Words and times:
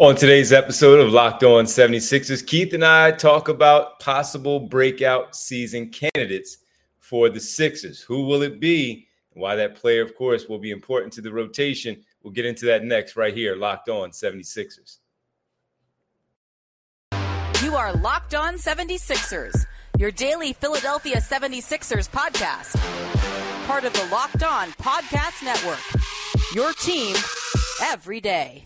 On 0.00 0.14
today's 0.14 0.52
episode 0.52 1.00
of 1.00 1.12
Locked 1.12 1.42
On 1.42 1.64
76ers, 1.64 2.46
Keith 2.46 2.72
and 2.72 2.84
I 2.84 3.10
talk 3.10 3.48
about 3.48 3.98
possible 3.98 4.60
breakout 4.60 5.34
season 5.34 5.88
candidates 5.90 6.58
for 7.00 7.28
the 7.28 7.40
Sixers. 7.40 8.00
Who 8.02 8.24
will 8.24 8.42
it 8.42 8.60
be? 8.60 9.08
Why 9.32 9.56
that 9.56 9.74
player, 9.74 10.02
of 10.02 10.14
course, 10.14 10.46
will 10.46 10.60
be 10.60 10.70
important 10.70 11.12
to 11.14 11.20
the 11.20 11.32
rotation. 11.32 12.04
We'll 12.22 12.32
get 12.32 12.46
into 12.46 12.64
that 12.66 12.84
next 12.84 13.16
right 13.16 13.34
here, 13.34 13.56
Locked 13.56 13.88
On 13.88 14.10
76ers. 14.10 14.98
You 17.60 17.74
are 17.74 17.92
Locked 17.94 18.36
On 18.36 18.54
76ers, 18.54 19.66
your 19.98 20.12
daily 20.12 20.52
Philadelphia 20.52 21.16
76ers 21.16 22.08
podcast. 22.08 22.76
Part 23.66 23.82
of 23.82 23.92
the 23.94 24.06
Locked 24.12 24.44
On 24.44 24.68
Podcast 24.74 25.44
Network. 25.44 25.82
Your 26.54 26.72
team 26.74 27.16
every 27.82 28.20
day. 28.20 28.62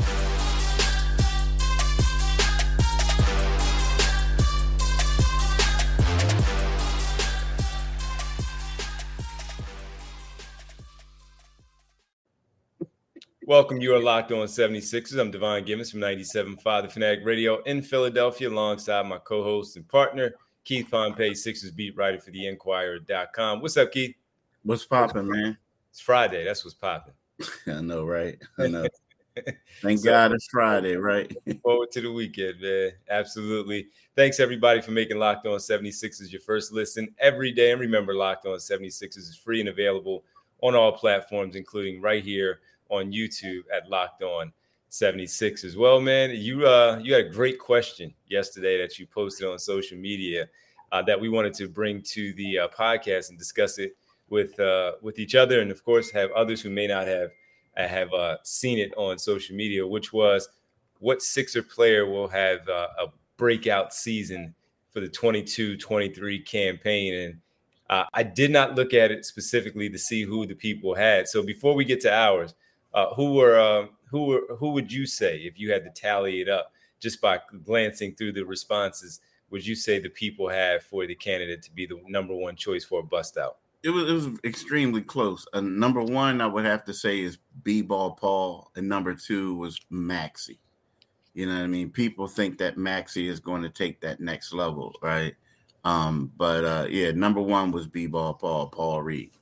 Welcome. 13.44 13.80
You 13.80 13.92
are 13.96 13.98
locked 13.98 14.30
on 14.30 14.46
76ers. 14.46 15.18
I'm 15.18 15.32
Devon 15.32 15.64
Givens 15.64 15.90
from 15.90 15.98
97.5 15.98 16.82
The 16.82 16.88
Fanatic 16.88 17.24
Radio 17.24 17.60
in 17.62 17.82
Philadelphia, 17.82 18.48
alongside 18.48 19.04
my 19.04 19.18
co 19.18 19.42
host 19.42 19.76
and 19.76 19.86
partner, 19.88 20.36
Keith 20.62 20.86
Pompey, 20.88 21.34
Sixers 21.34 21.72
beat 21.72 21.96
writer 21.96 22.20
for 22.20 22.30
the 22.30 22.46
Inquirer.com. 22.46 23.60
What's 23.60 23.76
up, 23.76 23.90
Keith? 23.90 24.14
What's 24.62 24.84
popping, 24.84 25.26
man? 25.26 25.58
It's 25.90 25.98
Friday. 25.98 26.44
That's 26.44 26.64
what's 26.64 26.76
popping. 26.76 27.14
I 27.66 27.80
know, 27.80 28.04
right? 28.04 28.40
I 28.60 28.68
know. 28.68 28.86
Thank 29.82 29.98
so, 29.98 30.10
God 30.10 30.30
it's 30.30 30.46
Friday, 30.46 30.94
right? 30.94 31.34
forward 31.64 31.90
to 31.92 32.00
the 32.00 32.12
weekend, 32.12 32.60
man. 32.60 32.92
Absolutely. 33.10 33.88
Thanks, 34.14 34.38
everybody, 34.38 34.80
for 34.80 34.92
making 34.92 35.18
Locked 35.18 35.48
On 35.48 35.58
76ers 35.58 36.30
your 36.30 36.42
first 36.42 36.70
listen 36.70 37.12
every 37.18 37.50
day. 37.50 37.72
And 37.72 37.80
remember, 37.80 38.14
Locked 38.14 38.46
On 38.46 38.56
76ers 38.56 39.16
is 39.16 39.34
free 39.36 39.58
and 39.58 39.68
available 39.68 40.22
on 40.62 40.76
all 40.76 40.92
platforms, 40.92 41.56
including 41.56 42.00
right 42.00 42.22
here 42.22 42.60
on 42.92 43.10
YouTube 43.10 43.62
at 43.74 43.88
Locked 43.88 44.22
On 44.22 44.52
76 44.90 45.64
as 45.64 45.76
well, 45.76 46.00
man. 46.00 46.30
You 46.30 46.66
uh 46.66 47.00
you 47.02 47.14
had 47.14 47.26
a 47.26 47.30
great 47.30 47.58
question 47.58 48.14
yesterday 48.28 48.78
that 48.78 48.98
you 48.98 49.06
posted 49.06 49.48
on 49.48 49.58
social 49.58 49.98
media 49.98 50.48
uh, 50.92 51.02
that 51.02 51.18
we 51.18 51.30
wanted 51.30 51.54
to 51.54 51.68
bring 51.68 52.02
to 52.02 52.34
the 52.34 52.58
uh, 52.58 52.68
podcast 52.68 53.30
and 53.30 53.38
discuss 53.38 53.78
it 53.78 53.96
with 54.28 54.60
uh, 54.60 54.92
with 55.00 55.18
each 55.18 55.34
other, 55.34 55.60
and 55.60 55.70
of 55.70 55.82
course 55.82 56.10
have 56.10 56.30
others 56.32 56.60
who 56.60 56.70
may 56.70 56.86
not 56.86 57.06
have 57.06 57.30
uh, 57.78 57.88
have 57.88 58.12
uh, 58.12 58.36
seen 58.44 58.78
it 58.78 58.92
on 58.96 59.18
social 59.18 59.56
media, 59.56 59.86
which 59.86 60.12
was 60.12 60.50
what 60.98 61.22
Sixer 61.22 61.62
player 61.62 62.06
will 62.06 62.28
have 62.28 62.68
uh, 62.68 62.88
a 63.00 63.06
breakout 63.38 63.92
season 63.92 64.54
for 64.90 65.00
the 65.00 65.08
22-23 65.08 66.46
campaign 66.46 67.14
and 67.14 67.40
uh, 67.92 68.04
I 68.14 68.22
did 68.22 68.50
not 68.50 68.74
look 68.74 68.94
at 68.94 69.10
it 69.10 69.26
specifically 69.26 69.90
to 69.90 69.98
see 69.98 70.22
who 70.22 70.46
the 70.46 70.54
people 70.54 70.94
had. 70.94 71.28
So 71.28 71.42
before 71.42 71.74
we 71.74 71.84
get 71.84 72.00
to 72.02 72.12
ours, 72.12 72.54
uh, 72.94 73.14
who 73.14 73.34
were 73.34 73.58
uh, 73.58 73.86
who 74.10 74.26
were 74.26 74.42
who 74.56 74.70
would 74.70 74.92
you 74.92 75.06
say 75.06 75.38
if 75.38 75.58
you 75.58 75.72
had 75.72 75.84
to 75.84 75.90
tally 75.90 76.40
it 76.40 76.48
up 76.48 76.72
just 77.00 77.20
by 77.20 77.40
glancing 77.64 78.14
through 78.14 78.32
the 78.32 78.44
responses? 78.44 79.20
Would 79.50 79.66
you 79.66 79.74
say 79.74 79.98
the 79.98 80.08
people 80.08 80.48
have 80.48 80.82
for 80.82 81.06
the 81.06 81.14
candidate 81.14 81.62
to 81.62 81.70
be 81.70 81.86
the 81.86 82.00
number 82.08 82.34
one 82.34 82.56
choice 82.56 82.84
for 82.84 83.00
a 83.00 83.02
bust 83.02 83.36
out? 83.36 83.58
It 83.82 83.90
was 83.90 84.08
it 84.08 84.12
was 84.12 84.28
extremely 84.44 85.02
close. 85.02 85.46
Uh, 85.52 85.60
number 85.60 86.02
one, 86.02 86.40
I 86.40 86.46
would 86.46 86.64
have 86.64 86.84
to 86.84 86.94
say 86.94 87.20
is 87.20 87.38
B 87.62 87.82
ball 87.82 88.12
Paul, 88.12 88.70
and 88.76 88.88
number 88.88 89.14
two 89.14 89.56
was 89.56 89.80
Maxey. 89.90 90.58
You 91.34 91.46
know 91.46 91.54
what 91.54 91.64
I 91.64 91.66
mean? 91.66 91.90
People 91.90 92.28
think 92.28 92.58
that 92.58 92.76
Maxey 92.76 93.26
is 93.26 93.40
going 93.40 93.62
to 93.62 93.70
take 93.70 94.00
that 94.02 94.20
next 94.20 94.52
level, 94.52 94.94
right? 95.02 95.34
Um, 95.84 96.30
but 96.36 96.64
uh, 96.64 96.86
yeah, 96.90 97.10
number 97.10 97.40
one 97.40 97.72
was 97.72 97.86
B 97.86 98.06
ball 98.06 98.34
Paul, 98.34 98.68
Paul 98.68 99.02
Reed. 99.02 99.32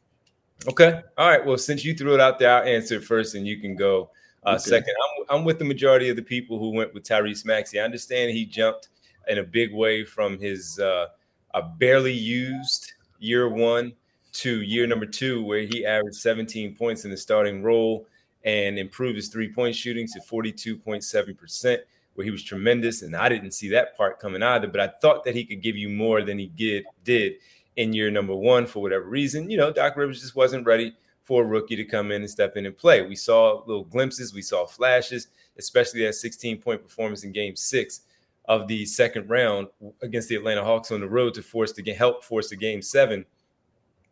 Okay. 0.69 1.01
All 1.17 1.29
right. 1.29 1.45
Well, 1.45 1.59
since 1.59 1.85
you 1.85 1.95
threw 1.95 2.15
it 2.15 2.21
out 2.21 2.39
there, 2.39 2.55
I'll 2.55 2.69
answer 2.69 3.01
first 3.01 3.35
and 3.35 3.47
you 3.47 3.61
can 3.61 3.77
go 3.77 4.11
uh, 4.45 4.51
okay. 4.51 4.59
second. 4.59 4.95
I'm, 5.05 5.39
I'm 5.39 5.45
with 5.45 5.59
the 5.59 5.65
majority 5.65 6.09
of 6.09 6.17
the 6.17 6.23
people 6.23 6.59
who 6.59 6.71
went 6.71 6.93
with 6.95 7.05
Tyrese 7.05 7.45
Maxey. 7.45 7.81
I 7.81 7.85
understand 7.85 8.31
he 8.31 8.45
jumped 8.45 8.89
in 9.29 9.39
a 9.39 9.43
big 9.43 9.73
way 9.73 10.05
from 10.05 10.39
his 10.39 10.79
uh, 10.79 11.07
a 11.55 11.63
barely 11.63 12.13
used 12.13 12.93
year 13.19 13.49
one 13.49 13.93
to 14.33 14.63
year 14.63 14.87
number 14.87 15.07
two, 15.07 15.43
where 15.43 15.61
he 15.63 15.85
averaged 15.85 16.17
17 16.17 16.77
points 16.77 17.05
in 17.05 17.11
the 17.11 17.17
starting 17.17 17.63
role 17.63 18.07
and 18.45 18.79
improved 18.79 19.17
his 19.17 19.29
three 19.29 19.53
point 19.53 19.75
shooting 19.75 20.07
to 20.07 20.21
42.7%, 20.21 21.79
where 22.15 22.25
he 22.25 22.31
was 22.31 22.43
tremendous. 22.43 23.03
And 23.03 23.17
I 23.17 23.29
didn't 23.29 23.53
see 23.53 23.69
that 23.71 23.97
part 23.97 24.21
coming 24.21 24.43
either, 24.43 24.69
but 24.69 24.81
I 24.81 24.89
thought 25.01 25.25
that 25.25 25.35
he 25.35 25.45
could 25.45 25.63
give 25.63 25.77
you 25.77 25.89
more 25.89 26.23
than 26.23 26.39
he 26.39 26.47
did. 26.47 26.85
did 27.05 27.35
in 27.77 27.93
year 27.93 28.11
number 28.11 28.35
one 28.35 28.67
for 28.67 28.81
whatever 28.81 29.05
reason. 29.05 29.51
You 29.51 29.57
know, 29.57 29.73
Doc 29.73 29.97
Rivers 29.97 30.21
just 30.21 30.37
wasn't 30.37 30.67
ready 30.67 30.95
for 31.23 31.43
a 31.43 31.47
rookie 31.47 31.77
to 31.77 31.85
come 31.85 32.11
in 32.11 32.23
and 32.23 32.31
step 32.31 32.57
in 32.57 32.67
and 32.67 32.77
play. 32.77 33.03
We 33.03 33.17
saw 33.17 33.63
little 33.67 33.85
glimpses, 33.85 34.35
we 34.35 34.43
saw 34.43 34.67
flashes, 34.67 35.29
especially 35.59 36.05
that 36.05 36.15
16 36.15 36.61
point 36.61 36.83
performance 36.83 37.25
in 37.25 37.33
game 37.33 37.57
six 37.57 38.01
of 38.47 38.67
the 38.67 38.85
second 38.85 39.31
round 39.31 39.69
against 40.03 40.29
the 40.29 40.35
Atlanta 40.35 40.65
Hawks 40.65 40.91
on 40.91 41.01
the 41.01 41.09
road 41.09 41.35
to 41.35 41.43
force 41.43 41.73
game, 41.73 41.95
help 41.95 42.25
force 42.25 42.49
the 42.49 42.57
game 42.57 42.83
seven. 42.83 43.25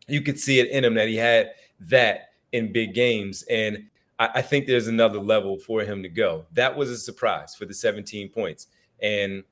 You 0.07 0.21
could 0.21 0.39
see 0.39 0.59
it 0.59 0.69
in 0.69 0.85
him 0.85 0.93
that 0.95 1.07
he 1.07 1.17
had 1.17 1.51
that 1.81 2.29
in 2.51 2.71
big 2.71 2.93
games. 2.93 3.43
And 3.49 3.89
I, 4.17 4.29
I 4.35 4.41
think 4.41 4.65
there's 4.65 4.87
another 4.87 5.19
level 5.19 5.59
for 5.59 5.81
him 5.81 6.01
to 6.03 6.09
go. 6.09 6.45
That 6.53 6.75
was 6.75 6.89
a 6.89 6.97
surprise 6.97 7.55
for 7.55 7.65
the 7.65 7.73
17 7.73 8.29
points. 8.29 8.67
And 9.01 9.43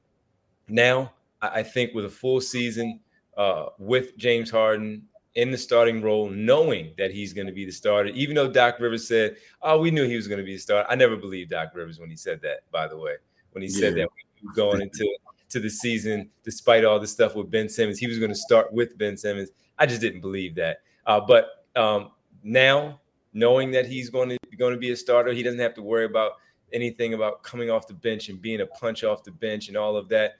now 0.67 1.13
I 1.41 1.63
think 1.63 1.93
with 1.93 2.05
a 2.05 2.09
full 2.09 2.41
season, 2.41 2.99
uh, 3.37 3.67
with 3.77 4.17
James 4.17 4.49
Harden 4.49 5.03
in 5.35 5.51
the 5.51 5.57
starting 5.57 6.01
role, 6.01 6.29
knowing 6.29 6.93
that 6.97 7.11
he's 7.11 7.31
going 7.31 7.45
to 7.45 7.53
be 7.53 7.63
the 7.63 7.71
starter, 7.71 8.09
even 8.09 8.35
though 8.35 8.51
Doc 8.51 8.79
Rivers 8.79 9.07
said, 9.07 9.37
"Oh, 9.61 9.79
we 9.79 9.91
knew 9.91 10.07
he 10.07 10.15
was 10.15 10.27
going 10.27 10.39
to 10.39 10.43
be 10.43 10.55
the 10.55 10.61
starter." 10.61 10.89
I 10.89 10.95
never 10.95 11.15
believed 11.15 11.51
Doc 11.51 11.69
Rivers 11.75 11.99
when 11.99 12.09
he 12.09 12.15
said 12.15 12.41
that. 12.41 12.69
By 12.71 12.87
the 12.87 12.97
way, 12.97 13.13
when 13.51 13.61
he 13.61 13.69
yeah. 13.69 13.79
said 13.79 13.95
that 13.95 14.09
going 14.55 14.81
into 14.81 15.07
to 15.49 15.59
the 15.59 15.69
season, 15.69 16.29
despite 16.43 16.83
all 16.83 16.99
the 16.99 17.07
stuff 17.07 17.35
with 17.35 17.49
Ben 17.49 17.69
Simmons, 17.69 17.99
he 17.99 18.07
was 18.07 18.17
going 18.17 18.31
to 18.31 18.35
start 18.35 18.73
with 18.73 18.97
Ben 18.97 19.15
Simmons. 19.15 19.49
I 19.77 19.85
just 19.85 20.01
didn't 20.01 20.21
believe 20.21 20.55
that. 20.55 20.79
Uh, 21.05 21.21
but 21.21 21.65
um, 21.75 22.11
now, 22.43 22.99
knowing 23.33 23.71
that 23.71 23.85
he's 23.85 24.09
going 24.09 24.29
to 24.29 24.37
going 24.57 24.73
to 24.73 24.79
be 24.79 24.89
a 24.91 24.95
starter, 24.95 25.31
he 25.31 25.43
doesn't 25.43 25.59
have 25.59 25.75
to 25.75 25.83
worry 25.83 26.05
about 26.05 26.33
anything 26.73 27.13
about 27.13 27.43
coming 27.43 27.69
off 27.69 27.87
the 27.87 27.93
bench 27.93 28.29
and 28.29 28.41
being 28.41 28.61
a 28.61 28.65
punch 28.65 29.03
off 29.03 29.23
the 29.23 29.31
bench 29.31 29.67
and 29.67 29.77
all 29.77 29.95
of 29.95 30.09
that 30.09 30.37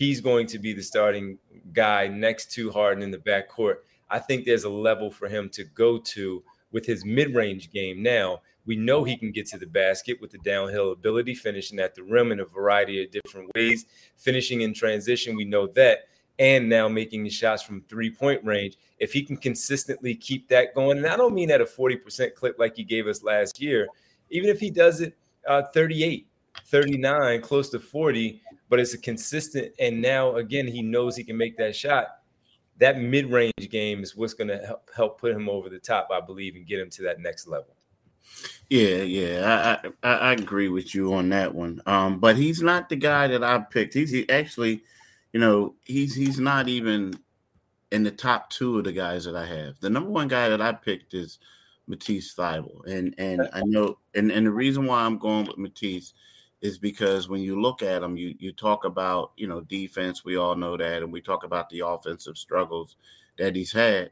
he's 0.00 0.22
going 0.22 0.46
to 0.46 0.58
be 0.58 0.72
the 0.72 0.82
starting 0.82 1.36
guy 1.74 2.08
next 2.08 2.50
to 2.50 2.70
Harden 2.70 3.02
in 3.02 3.10
the 3.10 3.18
backcourt. 3.18 3.74
I 4.08 4.18
think 4.18 4.46
there's 4.46 4.64
a 4.64 4.70
level 4.70 5.10
for 5.10 5.28
him 5.28 5.50
to 5.50 5.62
go 5.62 5.98
to 5.98 6.42
with 6.72 6.86
his 6.86 7.04
mid-range 7.04 7.70
game 7.70 8.02
now. 8.02 8.40
We 8.64 8.76
know 8.76 9.04
he 9.04 9.14
can 9.14 9.30
get 9.30 9.46
to 9.48 9.58
the 9.58 9.66
basket 9.66 10.18
with 10.18 10.30
the 10.30 10.38
downhill 10.38 10.92
ability, 10.92 11.34
finishing 11.34 11.78
at 11.80 11.94
the 11.94 12.02
rim 12.02 12.32
in 12.32 12.40
a 12.40 12.46
variety 12.46 13.04
of 13.04 13.10
different 13.10 13.50
ways, 13.54 13.84
finishing 14.16 14.62
in 14.62 14.72
transition. 14.72 15.36
We 15.36 15.44
know 15.44 15.66
that. 15.66 16.06
And 16.38 16.70
now 16.70 16.88
making 16.88 17.24
the 17.24 17.28
shots 17.28 17.62
from 17.62 17.82
three 17.82 18.10
point 18.10 18.42
range. 18.42 18.78
If 19.00 19.12
he 19.12 19.22
can 19.22 19.36
consistently 19.36 20.14
keep 20.14 20.48
that 20.48 20.74
going, 20.74 20.96
and 20.96 21.06
I 21.06 21.18
don't 21.18 21.34
mean 21.34 21.50
at 21.50 21.60
a 21.60 21.66
40% 21.66 22.34
clip 22.34 22.58
like 22.58 22.74
he 22.74 22.84
gave 22.84 23.06
us 23.06 23.22
last 23.22 23.60
year, 23.60 23.86
even 24.30 24.48
if 24.48 24.60
he 24.60 24.70
does 24.70 25.02
it 25.02 25.14
uh, 25.46 25.64
38, 25.74 26.26
39, 26.64 27.42
close 27.42 27.68
to 27.68 27.78
40, 27.78 28.40
but 28.70 28.80
it's 28.80 28.94
a 28.94 28.98
consistent. 28.98 29.74
And 29.78 30.00
now 30.00 30.36
again, 30.36 30.66
he 30.66 30.80
knows 30.80 31.16
he 31.16 31.24
can 31.24 31.36
make 31.36 31.58
that 31.58 31.76
shot. 31.76 32.06
That 32.78 32.98
mid-range 32.98 33.68
game 33.68 34.02
is 34.02 34.16
what's 34.16 34.32
going 34.32 34.48
to 34.48 34.56
help 34.64 34.88
help 34.96 35.20
put 35.20 35.32
him 35.32 35.50
over 35.50 35.68
the 35.68 35.78
top, 35.78 36.08
I 36.10 36.20
believe, 36.20 36.56
and 36.56 36.66
get 36.66 36.80
him 36.80 36.88
to 36.90 37.02
that 37.02 37.20
next 37.20 37.46
level. 37.46 37.76
Yeah, 38.70 39.02
yeah, 39.02 39.80
I, 40.02 40.08
I, 40.08 40.14
I 40.14 40.32
agree 40.32 40.68
with 40.68 40.94
you 40.94 41.12
on 41.12 41.28
that 41.30 41.54
one. 41.54 41.82
Um, 41.84 42.20
but 42.20 42.36
he's 42.36 42.62
not 42.62 42.88
the 42.88 42.96
guy 42.96 43.26
that 43.26 43.42
I 43.42 43.58
picked. 43.58 43.92
He's 43.92 44.10
he 44.10 44.28
actually, 44.30 44.82
you 45.32 45.40
know, 45.40 45.74
he's 45.84 46.14
he's 46.14 46.38
not 46.38 46.68
even 46.68 47.12
in 47.90 48.04
the 48.04 48.10
top 48.10 48.48
two 48.50 48.78
of 48.78 48.84
the 48.84 48.92
guys 48.92 49.24
that 49.24 49.34
I 49.36 49.44
have. 49.44 49.80
The 49.80 49.90
number 49.90 50.10
one 50.10 50.28
guy 50.28 50.48
that 50.48 50.60
I 50.60 50.72
picked 50.72 51.12
is 51.12 51.38
Matisse 51.86 52.34
Thybulle, 52.34 52.86
and 52.86 53.14
and 53.18 53.48
I 53.52 53.62
know, 53.64 53.98
and 54.14 54.30
and 54.30 54.46
the 54.46 54.52
reason 54.52 54.86
why 54.86 55.00
I'm 55.00 55.18
going 55.18 55.46
with 55.46 55.58
Matisse 55.58 56.14
is 56.60 56.78
because 56.78 57.28
when 57.28 57.40
you 57.40 57.60
look 57.60 57.82
at 57.82 58.02
him, 58.02 58.16
you 58.16 58.34
you 58.38 58.52
talk 58.52 58.84
about 58.84 59.32
you 59.36 59.46
know 59.46 59.60
defense. 59.62 60.24
We 60.24 60.36
all 60.36 60.56
know 60.56 60.76
that, 60.76 61.02
and 61.02 61.12
we 61.12 61.20
talk 61.20 61.44
about 61.44 61.70
the 61.70 61.80
offensive 61.86 62.36
struggles 62.36 62.96
that 63.38 63.56
he's 63.56 63.72
had. 63.72 64.10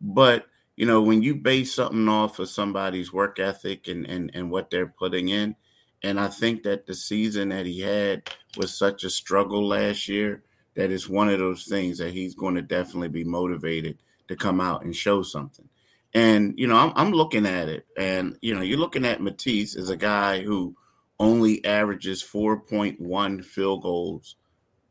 But 0.00 0.46
you 0.76 0.86
know 0.86 1.02
when 1.02 1.22
you 1.22 1.34
base 1.34 1.74
something 1.74 2.08
off 2.08 2.38
of 2.38 2.48
somebody's 2.48 3.12
work 3.12 3.38
ethic 3.38 3.88
and 3.88 4.06
and 4.06 4.30
and 4.34 4.50
what 4.50 4.70
they're 4.70 4.86
putting 4.86 5.28
in, 5.28 5.56
and 6.02 6.18
I 6.18 6.28
think 6.28 6.62
that 6.62 6.86
the 6.86 6.94
season 6.94 7.50
that 7.50 7.66
he 7.66 7.80
had 7.80 8.30
was 8.56 8.76
such 8.76 9.04
a 9.04 9.10
struggle 9.10 9.66
last 9.66 10.08
year 10.08 10.42
that 10.76 10.90
it's 10.90 11.08
one 11.08 11.28
of 11.28 11.38
those 11.38 11.64
things 11.64 11.98
that 11.98 12.12
he's 12.12 12.34
going 12.34 12.54
to 12.54 12.62
definitely 12.62 13.08
be 13.08 13.24
motivated 13.24 13.98
to 14.28 14.36
come 14.36 14.60
out 14.60 14.84
and 14.84 14.94
show 14.94 15.22
something. 15.22 15.68
And 16.14 16.54
you 16.56 16.66
know 16.66 16.76
I'm, 16.76 16.92
I'm 16.96 17.12
looking 17.12 17.44
at 17.44 17.68
it, 17.68 17.84
and 17.98 18.38
you 18.40 18.54
know 18.54 18.62
you're 18.62 18.78
looking 18.78 19.04
at 19.04 19.20
Matisse 19.20 19.76
as 19.76 19.90
a 19.90 19.96
guy 19.98 20.40
who 20.40 20.74
only 21.20 21.64
averages 21.64 22.24
4.1 22.24 23.44
field 23.44 23.82
goals 23.82 24.36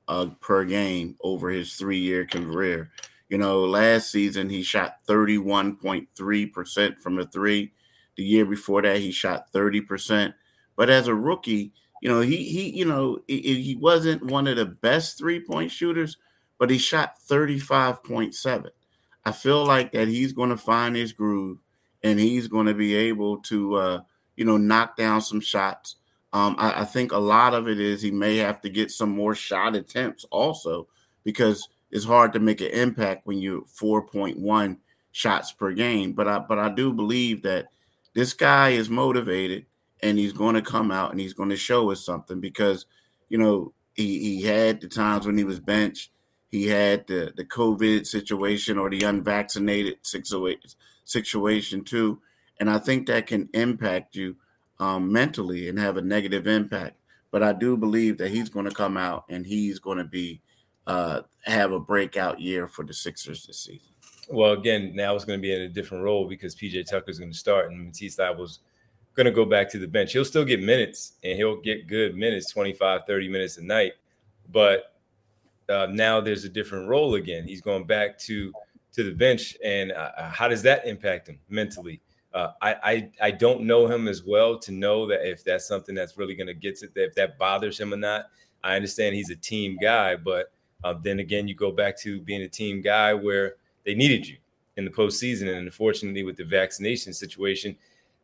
uh, 0.07 0.27
per 0.39 0.63
game 0.63 1.17
over 1.21 1.49
his 1.49 1.73
three 1.73 1.97
year 1.99 2.25
career. 2.25 2.91
You 3.27 3.37
know, 3.37 3.65
last 3.65 4.11
season 4.11 4.49
he 4.49 4.63
shot 4.63 4.97
31.3% 5.07 6.99
from 6.99 7.15
the 7.17 7.25
three. 7.25 7.73
The 8.15 8.23
year 8.23 8.45
before 8.45 8.81
that, 8.81 8.97
he 8.97 9.11
shot 9.11 9.51
30%. 9.53 10.33
But 10.75 10.89
as 10.89 11.07
a 11.07 11.15
rookie, 11.15 11.73
you 12.01 12.09
know, 12.09 12.21
he 12.21 12.37
he, 12.43 12.69
you 12.69 12.85
know, 12.85 13.19
he, 13.27 13.61
he 13.61 13.75
wasn't 13.75 14.25
one 14.25 14.47
of 14.47 14.55
the 14.55 14.65
best 14.65 15.17
three-point 15.17 15.71
shooters, 15.71 16.17
but 16.57 16.69
he 16.69 16.77
shot 16.77 17.15
35.7. 17.29 18.69
I 19.25 19.31
feel 19.31 19.65
like 19.65 19.91
that 19.91 20.07
he's 20.07 20.31
going 20.33 20.49
to 20.49 20.57
find 20.57 20.95
his 20.95 21.11
groove 21.11 21.59
and 22.03 22.19
he's 22.19 22.47
going 22.47 22.67
to 22.67 22.73
be 22.73 22.95
able 22.95 23.39
to 23.43 23.75
uh, 23.75 23.99
you 24.39 24.45
know, 24.45 24.55
knock 24.55 24.95
down 24.95 25.21
some 25.21 25.41
shots. 25.41 25.97
Um, 26.31 26.55
I, 26.59 26.81
I 26.81 26.85
think 26.85 27.11
a 27.11 27.17
lot 27.17 27.53
of 27.53 27.67
it 27.67 27.79
is 27.79 28.01
he 28.01 28.11
may 28.11 28.37
have 28.37 28.61
to 28.61 28.69
get 28.69 28.91
some 28.91 29.09
more 29.09 29.33
shot 29.33 29.75
attempts 29.75 30.25
also 30.29 30.87
because 31.23 31.67
it's 31.91 32.05
hard 32.05 32.33
to 32.33 32.39
make 32.39 32.61
an 32.61 32.67
impact 32.67 33.25
when 33.25 33.39
you're 33.39 33.63
4.1 33.63 34.77
shots 35.11 35.51
per 35.51 35.73
game. 35.73 36.13
But 36.13 36.27
I 36.27 36.39
but 36.39 36.59
I 36.59 36.69
do 36.69 36.93
believe 36.93 37.41
that 37.43 37.67
this 38.13 38.33
guy 38.33 38.69
is 38.69 38.89
motivated 38.89 39.65
and 40.01 40.17
he's 40.17 40.33
going 40.33 40.55
to 40.55 40.61
come 40.61 40.91
out 40.91 41.11
and 41.11 41.19
he's 41.19 41.33
going 41.33 41.49
to 41.49 41.57
show 41.57 41.91
us 41.91 42.05
something 42.05 42.39
because 42.39 42.85
you 43.29 43.37
know 43.37 43.73
he, 43.93 44.19
he 44.19 44.41
had 44.43 44.81
the 44.81 44.87
times 44.87 45.25
when 45.25 45.37
he 45.37 45.43
was 45.43 45.59
benched. 45.59 46.11
He 46.49 46.67
had 46.67 47.05
the, 47.05 47.33
the 47.35 47.45
COVID 47.45 48.07
situation 48.07 48.79
or 48.79 48.89
the 48.89 49.03
unvaccinated 49.03 49.97
situation 51.03 51.83
too. 51.83 52.21
And 52.59 52.69
I 52.69 52.79
think 52.79 53.07
that 53.07 53.27
can 53.27 53.49
impact 53.53 54.15
you 54.15 54.35
um, 54.79 55.11
mentally 55.11 55.69
and 55.69 55.77
have 55.77 55.97
a 55.97 56.01
negative 56.01 56.47
impact. 56.47 56.95
But 57.31 57.43
I 57.43 57.53
do 57.53 57.77
believe 57.77 58.17
that 58.17 58.31
he's 58.31 58.49
going 58.49 58.65
to 58.65 58.75
come 58.75 58.97
out 58.97 59.25
and 59.29 59.45
he's 59.45 59.79
going 59.79 59.99
to 59.99 60.03
be 60.03 60.41
uh, 60.87 61.21
have 61.43 61.71
a 61.71 61.79
breakout 61.79 62.39
year 62.39 62.67
for 62.67 62.83
the 62.83 62.93
Sixers 62.93 63.45
this 63.45 63.59
season. 63.59 63.89
Well, 64.29 64.53
again, 64.53 64.91
now 64.95 65.15
it's 65.15 65.25
going 65.25 65.39
to 65.39 65.41
be 65.41 65.53
in 65.53 65.61
a 65.61 65.69
different 65.69 66.03
role 66.03 66.27
because 66.27 66.55
PJ 66.55 66.87
Tucker 66.87 67.09
is 67.09 67.19
going 67.19 67.31
to 67.31 67.37
start 67.37 67.71
and 67.71 67.85
Matisse 67.85 68.17
was 68.17 68.59
going 69.15 69.25
to 69.25 69.31
go 69.31 69.45
back 69.45 69.69
to 69.71 69.79
the 69.79 69.87
bench. 69.87 70.13
He'll 70.13 70.25
still 70.25 70.45
get 70.45 70.61
minutes 70.61 71.13
and 71.23 71.35
he'll 71.35 71.59
get 71.61 71.87
good 71.87 72.15
minutes, 72.15 72.51
25, 72.51 73.01
30 73.05 73.29
minutes 73.29 73.57
a 73.57 73.63
night. 73.63 73.93
But 74.51 74.95
uh, 75.67 75.87
now 75.91 76.19
there's 76.19 76.43
a 76.43 76.49
different 76.49 76.87
role 76.87 77.15
again. 77.15 77.47
He's 77.47 77.61
going 77.61 77.85
back 77.85 78.17
to 78.19 78.51
to 78.91 79.03
the 79.03 79.11
bench, 79.11 79.55
and 79.63 79.91
uh, 79.91 80.11
uh 80.17 80.29
how 80.31 80.47
does 80.47 80.63
that 80.63 80.87
impact 80.87 81.27
him 81.27 81.37
mentally? 81.47 82.01
Uh, 82.33 82.51
I, 82.61 82.75
I 82.83 83.11
I 83.21 83.31
don't 83.31 83.61
know 83.61 83.87
him 83.87 84.07
as 84.07 84.23
well 84.23 84.57
to 84.59 84.71
know 84.71 85.07
that 85.07 85.27
if 85.27 85.43
that's 85.43 85.67
something 85.67 85.95
that's 85.95 86.17
really 86.17 86.35
going 86.35 86.47
to 86.47 86.53
get 86.53 86.77
to 86.79 86.89
if 86.95 87.15
that 87.15 87.37
bothers 87.37 87.79
him 87.79 87.93
or 87.93 87.97
not. 87.97 88.25
I 88.63 88.75
understand 88.75 89.15
he's 89.15 89.29
a 89.29 89.35
team 89.35 89.77
guy, 89.81 90.15
but 90.15 90.51
uh, 90.83 90.93
then 91.01 91.19
again, 91.19 91.47
you 91.47 91.55
go 91.55 91.71
back 91.71 91.97
to 91.99 92.21
being 92.21 92.41
a 92.43 92.47
team 92.47 92.81
guy 92.81 93.13
where 93.13 93.55
they 93.85 93.95
needed 93.95 94.27
you 94.27 94.37
in 94.77 94.85
the 94.85 94.91
postseason, 94.91 95.47
and 95.49 95.57
unfortunately, 95.57 96.23
with 96.23 96.37
the 96.37 96.45
vaccination 96.45 97.13
situation, 97.13 97.75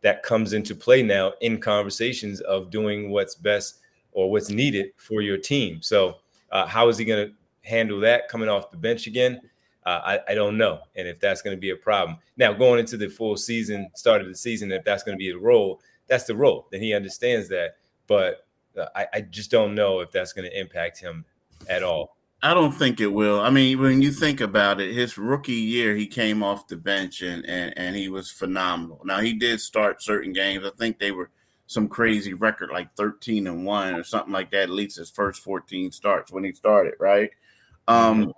that 0.02 0.24
comes 0.24 0.54
into 0.54 0.76
play 0.76 1.02
now 1.02 1.34
in 1.42 1.60
conversations 1.60 2.42
of 2.42 2.70
doing 2.70 3.10
what's 3.10 3.36
best 3.36 3.80
or 4.12 4.32
what's 4.32 4.50
needed 4.50 4.92
for 4.98 5.22
your 5.22 5.38
team. 5.38 5.82
So, 5.82 6.18
uh, 6.52 6.66
how 6.66 6.88
is 6.90 6.98
he 6.98 7.06
going 7.06 7.28
to 7.28 7.34
handle 7.68 8.00
that 8.02 8.30
coming 8.30 8.48
off 8.48 8.72
the 8.72 8.78
bench 8.78 9.08
again? 9.08 9.42
Uh, 9.86 10.02
I, 10.04 10.32
I, 10.32 10.34
don't 10.34 10.58
know. 10.58 10.80
And 10.96 11.08
if 11.08 11.20
that's 11.20 11.44
going 11.44 11.56
to 11.56 11.62
be 11.62 11.70
a 11.70 11.76
problem. 11.76 12.18
Now, 12.38 12.54
going 12.54 12.80
into 12.80 12.98
the 12.98 13.08
full 13.08 13.38
season, 13.38 13.90
start 13.94 14.20
of 14.20 14.28
the 14.28 14.36
season, 14.36 14.72
if 14.72 14.84
that's 14.84 15.04
going 15.04 15.16
to 15.16 15.20
be 15.20 15.32
the 15.32 15.38
role, 15.38 15.80
that's 16.08 16.24
the 16.24 16.36
role. 16.36 16.68
Then 16.72 16.82
he 16.82 16.94
understands 16.94 17.48
that. 17.50 17.76
But 18.08 18.48
uh, 18.76 18.88
I, 18.96 19.08
I 19.14 19.22
just 19.22 19.52
don't 19.52 19.76
know 19.76 20.00
if 20.00 20.12
that's 20.12 20.34
going 20.34 20.50
to 20.50 20.60
impact 20.60 21.00
him 21.00 21.24
at 21.70 21.84
all. 21.84 22.16
I 22.42 22.54
don't 22.54 22.72
think 22.72 23.00
it 23.00 23.08
will. 23.08 23.42
I 23.42 23.50
mean, 23.50 23.80
when 23.80 24.02
you 24.02 24.12
think 24.12 24.42
about 24.42 24.82
it, 24.82 24.94
his 24.94 25.18
rookie 25.18 25.54
year, 25.54 25.96
he 25.96 26.06
came 26.06 26.44
off 26.44 26.68
the 26.68 26.76
bench 26.76 27.22
and, 27.22 27.46
and, 27.46 27.74
and 27.78 27.96
he 27.96 28.10
was 28.10 28.30
phenomenal. 28.30 29.02
Now, 29.04 29.20
he 29.20 29.34
did 29.34 29.62
start 29.62 30.04
certain 30.04 30.34
games. 30.34 30.66
I 30.66 30.72
think 30.78 31.00
they 31.00 31.12
were 31.12 31.32
some 31.68 31.88
crazy 31.88 32.34
record, 32.34 32.70
like 32.72 32.94
13 32.96 33.48
and 33.48 33.66
1 33.66 33.96
or 33.96 34.04
something 34.04 34.34
like 34.34 34.52
that, 34.52 34.64
at 34.64 34.70
least 34.70 34.98
his 34.98 35.10
first 35.10 35.42
14 35.42 35.92
starts 35.92 36.32
when 36.32 36.44
he 36.44 36.54
started, 36.54 36.94
right? 37.00 37.32
Um, 37.88 38.22
mm-hmm. 38.22 38.32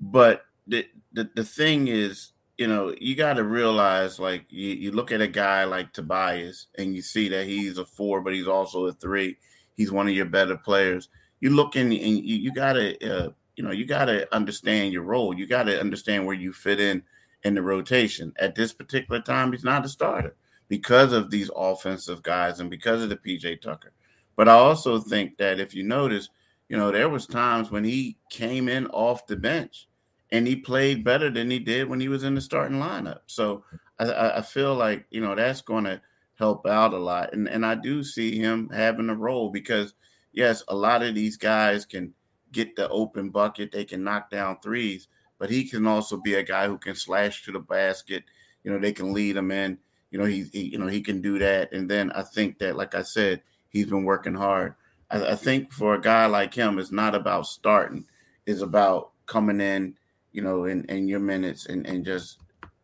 But 0.00 0.46
the, 0.66 0.86
the 1.12 1.30
the 1.34 1.44
thing 1.44 1.88
is, 1.88 2.32
you 2.58 2.66
know, 2.66 2.94
you 3.00 3.14
got 3.16 3.34
to 3.34 3.44
realize, 3.44 4.18
like, 4.18 4.44
you, 4.50 4.68
you 4.68 4.92
look 4.92 5.12
at 5.12 5.22
a 5.22 5.28
guy 5.28 5.64
like 5.64 5.92
Tobias, 5.92 6.66
and 6.76 6.94
you 6.94 7.02
see 7.02 7.28
that 7.30 7.46
he's 7.46 7.78
a 7.78 7.84
four, 7.84 8.20
but 8.20 8.34
he's 8.34 8.46
also 8.46 8.86
a 8.86 8.92
three. 8.92 9.36
He's 9.76 9.90
one 9.90 10.08
of 10.08 10.14
your 10.14 10.26
better 10.26 10.56
players. 10.56 11.08
You 11.40 11.50
look 11.50 11.76
in, 11.76 11.86
and 11.86 11.94
you, 11.94 12.36
you 12.36 12.52
got 12.52 12.74
to, 12.74 13.26
uh, 13.26 13.30
you 13.56 13.64
know, 13.64 13.70
you 13.70 13.86
got 13.86 14.06
to 14.06 14.32
understand 14.34 14.92
your 14.92 15.04
role. 15.04 15.34
You 15.34 15.46
got 15.46 15.64
to 15.64 15.80
understand 15.80 16.26
where 16.26 16.36
you 16.36 16.52
fit 16.52 16.80
in 16.80 17.02
in 17.44 17.54
the 17.54 17.62
rotation. 17.62 18.32
At 18.38 18.54
this 18.54 18.72
particular 18.72 19.20
time, 19.20 19.52
he's 19.52 19.64
not 19.64 19.84
a 19.84 19.88
starter 19.88 20.36
because 20.68 21.12
of 21.12 21.30
these 21.30 21.50
offensive 21.56 22.22
guys 22.22 22.60
and 22.60 22.70
because 22.70 23.02
of 23.02 23.08
the 23.08 23.16
PJ 23.16 23.60
Tucker. 23.62 23.92
But 24.36 24.48
I 24.48 24.52
also 24.52 24.98
think 24.98 25.36
that 25.38 25.60
if 25.60 25.74
you 25.74 25.82
notice, 25.82 26.28
you 26.68 26.76
know, 26.76 26.92
there 26.92 27.08
was 27.08 27.26
times 27.26 27.70
when 27.70 27.84
he 27.84 28.16
came 28.30 28.68
in 28.68 28.86
off 28.88 29.26
the 29.26 29.36
bench 29.36 29.88
and 30.32 30.46
he 30.46 30.56
played 30.56 31.04
better 31.04 31.30
than 31.30 31.50
he 31.50 31.58
did 31.58 31.88
when 31.88 32.00
he 32.00 32.08
was 32.08 32.24
in 32.24 32.34
the 32.34 32.40
starting 32.40 32.78
lineup. 32.78 33.20
So 33.26 33.64
I, 33.98 34.38
I 34.38 34.42
feel 34.42 34.74
like 34.74 35.06
you 35.10 35.20
know 35.20 35.34
that's 35.34 35.60
going 35.60 35.84
to 35.84 36.00
help 36.34 36.66
out 36.66 36.94
a 36.94 36.98
lot, 36.98 37.32
and 37.32 37.48
and 37.48 37.64
I 37.66 37.74
do 37.74 38.02
see 38.02 38.38
him 38.38 38.68
having 38.70 39.10
a 39.10 39.14
role 39.14 39.50
because 39.50 39.94
yes, 40.32 40.62
a 40.68 40.74
lot 40.74 41.02
of 41.02 41.14
these 41.14 41.36
guys 41.36 41.84
can 41.84 42.14
get 42.52 42.76
the 42.76 42.88
open 42.88 43.30
bucket, 43.30 43.72
they 43.72 43.84
can 43.84 44.02
knock 44.02 44.30
down 44.30 44.58
threes, 44.60 45.08
but 45.38 45.50
he 45.50 45.68
can 45.68 45.86
also 45.86 46.16
be 46.16 46.34
a 46.34 46.42
guy 46.42 46.66
who 46.66 46.78
can 46.78 46.94
slash 46.94 47.44
to 47.44 47.52
the 47.52 47.60
basket. 47.60 48.24
You 48.64 48.72
know, 48.72 48.78
they 48.78 48.92
can 48.92 49.12
lead 49.12 49.36
him 49.36 49.50
in. 49.50 49.78
You 50.10 50.18
know, 50.18 50.24
he, 50.24 50.44
he 50.52 50.62
you 50.62 50.78
know 50.78 50.86
he 50.86 51.00
can 51.00 51.20
do 51.20 51.38
that, 51.38 51.72
and 51.72 51.88
then 51.88 52.10
I 52.12 52.22
think 52.22 52.58
that, 52.58 52.76
like 52.76 52.94
I 52.94 53.02
said, 53.02 53.42
he's 53.68 53.86
been 53.86 54.04
working 54.04 54.34
hard. 54.34 54.74
I, 55.10 55.32
I 55.32 55.34
think 55.36 55.72
for 55.72 55.94
a 55.94 56.00
guy 56.00 56.26
like 56.26 56.54
him, 56.54 56.78
it's 56.78 56.92
not 56.92 57.14
about 57.14 57.46
starting; 57.46 58.06
it's 58.46 58.60
about 58.60 59.10
coming 59.26 59.60
in 59.60 59.96
you 60.32 60.42
know, 60.42 60.64
in, 60.64 60.84
in 60.86 61.08
your 61.08 61.20
minutes 61.20 61.66
and, 61.66 61.86
and 61.86 62.04
just 62.04 62.40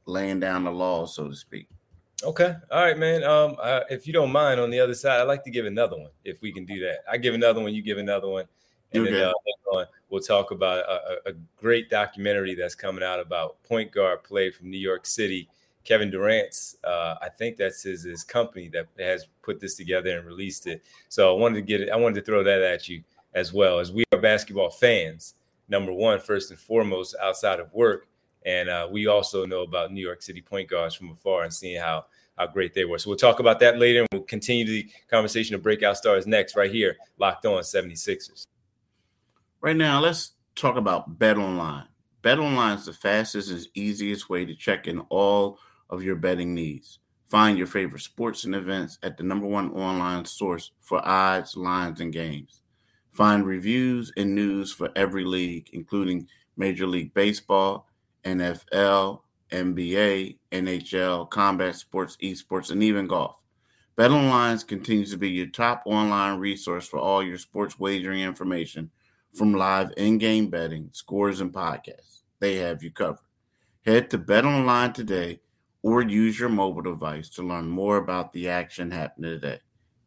laying 0.06 0.40
down 0.40 0.64
the 0.64 0.70
law, 0.70 1.06
so 1.06 1.28
to 1.28 1.34
speak. 1.34 1.69
Okay. 2.22 2.54
All 2.70 2.82
right, 2.82 2.98
man. 2.98 3.25
Um, 3.25 3.56
uh, 3.60 3.81
if 3.90 4.06
you 4.06 4.12
don't 4.12 4.32
mind, 4.32 4.58
on 4.58 4.70
the 4.70 4.81
other 4.81 4.94
side, 4.94 5.20
I'd 5.20 5.25
like 5.25 5.44
to 5.44 5.50
give 5.50 5.66
another 5.66 5.96
one. 5.98 6.10
If 6.25 6.40
we 6.40 6.52
can 6.52 6.64
do 6.64 6.81
that, 6.81 6.98
I 7.10 7.19
give 7.19 7.34
another 7.34 7.60
one, 7.60 7.75
you 7.75 7.82
give 7.82 7.98
another 7.98 8.28
one, 8.28 8.46
and 8.93 9.03
okay. 9.03 9.12
then 9.12 9.32
uh, 9.74 9.84
we'll 10.08 10.22
talk 10.22 10.50
about 10.50 10.79
a, 10.79 11.31
a, 11.31 11.32
great 11.56 11.91
documentary 11.91 12.55
that's 12.55 12.74
coming 12.74 13.03
out 13.03 13.20
about 13.20 13.62
point 13.65 13.93
guard 13.93 14.22
play 14.24 14.50
from 14.50 14.70
New 14.70 14.79
York 14.79 15.05
City. 15.05 15.48
Kevin 15.84 16.10
Durant's, 16.10 16.76
uh, 16.84 17.17
I 17.20 17.29
think 17.29 17.56
that's 17.56 17.82
his 17.82 18.05
his 18.05 18.24
company 18.24 18.69
that 18.69 18.86
has 18.98 19.29
put 19.43 19.60
this 19.60 19.74
together 19.76 20.17
and 20.17 20.26
released 20.26 20.67
it. 20.67 20.82
So 21.08 21.36
I 21.36 21.38
wanted 21.38 21.56
to 21.56 21.62
get 21.62 21.81
it. 21.81 21.91
I 21.91 21.96
wanted 21.96 22.17
to 22.17 22.22
throw 22.22 22.43
that 22.43 22.62
at 22.62 22.88
you 22.88 23.03
as 23.34 23.53
well 23.53 23.79
as 23.79 23.93
we 23.93 24.05
are 24.12 24.19
basketball 24.19 24.70
fans 24.70 25.34
number 25.69 25.93
one, 25.93 26.20
first 26.20 26.51
and 26.51 26.58
foremost, 26.58 27.15
outside 27.23 27.61
of 27.61 27.73
work. 27.73 28.08
And 28.44 28.69
uh, 28.69 28.89
we 28.91 29.06
also 29.06 29.44
know 29.44 29.63
about 29.63 29.93
New 29.93 30.05
York 30.05 30.23
City 30.23 30.41
point 30.41 30.69
guards 30.69 30.94
from 30.94 31.11
afar 31.11 31.43
and 31.43 31.53
seeing 31.53 31.81
how 31.81 32.06
how 32.37 32.46
great 32.46 32.75
they 32.75 32.85
were. 32.85 32.99
So 32.99 33.11
we'll 33.11 33.17
talk 33.17 33.41
about 33.41 33.61
that 33.61 33.79
later 33.79 34.01
and 34.01 34.08
we'll 34.13 34.23
continue 34.23 34.65
the 34.67 34.89
conversation 35.11 35.55
of 35.55 35.63
breakout 35.63 35.96
stars 35.96 36.27
next, 36.27 36.55
right 36.55 36.70
here, 36.70 36.96
locked 37.19 37.46
on 37.46 37.63
76ers. 37.63 38.46
Right 39.61 39.77
now, 39.77 40.01
let's 40.01 40.32
talk 40.55 40.77
about 40.77 41.19
Bet 41.19 41.39
Online. 41.39 41.87
Bet 42.23 42.39
Online 42.39 42.77
is 42.77 42.87
the 42.87 42.93
fastest 42.93 43.51
and 43.51 43.67
easiest 43.75 44.29
way 44.29 44.44
to 44.44 44.55
check 44.55 44.87
in 44.87 45.01
all 45.08 45.58
of 45.89 46.03
your 46.03 46.17
betting 46.17 46.55
needs. 46.55 46.99
Find 47.27 47.58
your 47.58 47.67
favorite 47.67 48.03
sports 48.03 48.44
and 48.44 48.55
events 48.55 48.99
at 49.03 49.17
the 49.17 49.25
number 49.25 49.46
one 49.46 49.73
online 49.73 50.25
source 50.25 50.73
for 50.81 51.01
odds, 51.06 51.56
lines, 51.56 52.01
and 52.01 52.13
games. 52.13 52.63
Find 53.17 53.46
reviews 53.46 54.13
and 54.19 54.35
news 54.35 54.75
for 54.75 54.91
every 54.94 55.25
league, 55.25 55.70
including 55.73 56.29
Major 56.58 56.87
League 56.87 57.15
Baseball, 57.15 57.89
NFL, 58.25 59.23
NBA, 59.51 60.37
NHL, 60.53 61.31
combat 61.31 61.77
sports, 61.77 62.19
esports, 62.23 62.70
and 62.70 62.82
even 62.82 63.06
golf. 63.06 63.43
BetOnline 63.96 64.67
continues 64.67 65.13
to 65.13 65.17
be 65.17 65.31
your 65.31 65.46
top 65.46 65.82
online 65.87 66.39
resource 66.39 66.87
for 66.87 66.99
all 66.99 67.23
your 67.23 67.39
sports 67.39 67.79
wagering 67.79 68.20
information 68.20 68.91
from 69.32 69.55
live 69.55 69.94
in-game 69.96 70.51
betting, 70.51 70.91
scores, 70.93 71.41
and 71.41 71.55
podcasts. 71.55 72.20
They 72.39 72.56
have 72.56 72.82
you 72.82 72.91
covered. 72.91 73.20
Head 73.87 74.11
to 74.11 74.19
BetOnline 74.19 74.93
today 74.93 75.41
or 75.81 76.03
use 76.03 76.39
your 76.39 76.51
mobile 76.51 76.82
device 76.82 77.31
to 77.31 77.43
learn 77.43 77.67
more 77.67 77.96
about 77.96 78.35
the 78.35 78.51
action 78.51 78.91
happening 78.91 79.41
today. 79.41 79.61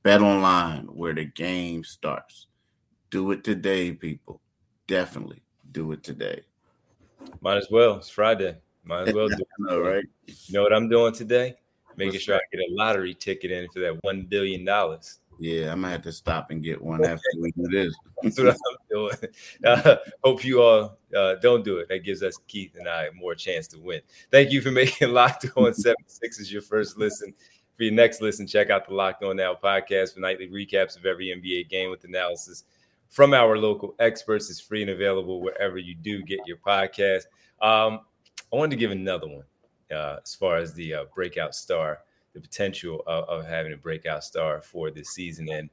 BetOnline, 0.06 0.90
where 0.94 1.16
the 1.16 1.26
game 1.26 1.84
starts. 1.84 2.46
Do 3.10 3.32
it 3.32 3.44
today, 3.44 3.92
people. 3.92 4.40
Definitely 4.88 5.42
do 5.72 5.92
it 5.92 6.04
today. 6.04 6.42
Might 7.42 7.58
as 7.58 7.68
well. 7.72 7.96
It's 7.96 8.10
Friday. 8.10 8.58
Might 8.84 9.10
as 9.10 9.14
well 9.14 9.28
do 9.28 9.36
it. 9.40 9.48
know, 9.60 9.80
right? 9.80 10.06
You 10.28 10.54
know 10.54 10.64
what 10.64 10.74
I'm 10.74 10.90
doing 10.90 11.14
today? 11.14 11.56
Making 11.98 12.14
What's 12.14 12.24
sure 12.24 12.36
that? 12.36 12.44
I 12.54 12.58
get 12.58 12.70
a 12.70 12.74
lottery 12.74 13.14
ticket 13.14 13.52
in 13.52 13.68
for 13.70 13.80
that 13.80 13.98
one 14.04 14.24
billion 14.24 14.64
dollars. 14.64 15.20
Yeah, 15.40 15.72
I'm 15.72 15.82
gonna 15.82 15.94
have 15.94 16.02
to 16.04 16.12
stop 16.12 16.52
and 16.52 16.62
get 16.62 16.82
one 16.82 17.04
after 17.04 17.24
we 17.40 17.52
do 17.54 17.68
this. 17.68 17.96
That's 18.22 18.38
what 18.38 18.50
I'm 18.50 18.56
doing. 18.90 19.16
Uh, 19.66 19.96
hope 20.24 20.44
you 20.44 20.62
all 20.62 20.98
uh, 21.16 21.36
don't 21.36 21.64
do 21.66 21.78
it. 21.78 21.90
That 21.90 22.04
gives 22.04 22.24
us 22.24 22.38
Keith 22.48 22.76
and 22.78 22.88
I 22.88 23.10
more 23.14 23.36
chance 23.36 23.68
to 23.70 23.80
win. 23.80 24.02
Thank 24.32 24.52
you 24.52 24.62
for 24.62 24.72
making 24.72 25.14
Locked 25.14 25.46
On 25.56 25.72
76ers 25.72 26.52
your 26.52 26.62
first 26.62 26.98
listen. 26.98 27.34
For 27.76 27.84
your 27.84 27.94
next 27.94 28.22
listen, 28.22 28.48
check 28.48 28.70
out 28.70 28.88
the 28.88 28.94
Locked 28.94 29.24
On 29.24 29.36
Now 29.36 29.54
podcast 29.54 30.14
for 30.14 30.20
nightly 30.20 30.48
recaps 30.50 30.98
of 30.98 31.06
every 31.06 31.28
NBA 31.28 31.70
game 31.70 31.90
with 31.90 32.04
analysis 32.04 32.64
from 33.10 33.34
our 33.34 33.58
local 33.58 33.96
experts. 34.00 34.50
It's 34.50 34.60
free 34.60 34.82
and 34.82 34.92
available 34.92 35.42
wherever 35.42 35.78
you 35.78 35.96
do 35.96 36.22
get 36.24 36.40
your 36.46 36.58
podcast. 36.58 37.24
Um, 37.62 38.02
I 38.52 38.56
wanted 38.56 38.72
to 38.72 38.78
give 38.78 38.92
another 38.92 39.28
one 39.28 39.44
uh, 39.92 40.18
as 40.24 40.34
far 40.34 40.58
as 40.58 40.74
the 40.74 40.94
uh, 40.94 41.04
breakout 41.14 41.56
star 41.56 42.00
the 42.34 42.40
potential 42.40 43.04
of, 43.08 43.24
of, 43.26 43.46
having 43.46 43.74
a 43.74 43.78
breakout 43.78 44.24
star 44.24 44.62
for 44.62 44.92
this 44.92 45.10
season. 45.10 45.50
And 45.50 45.70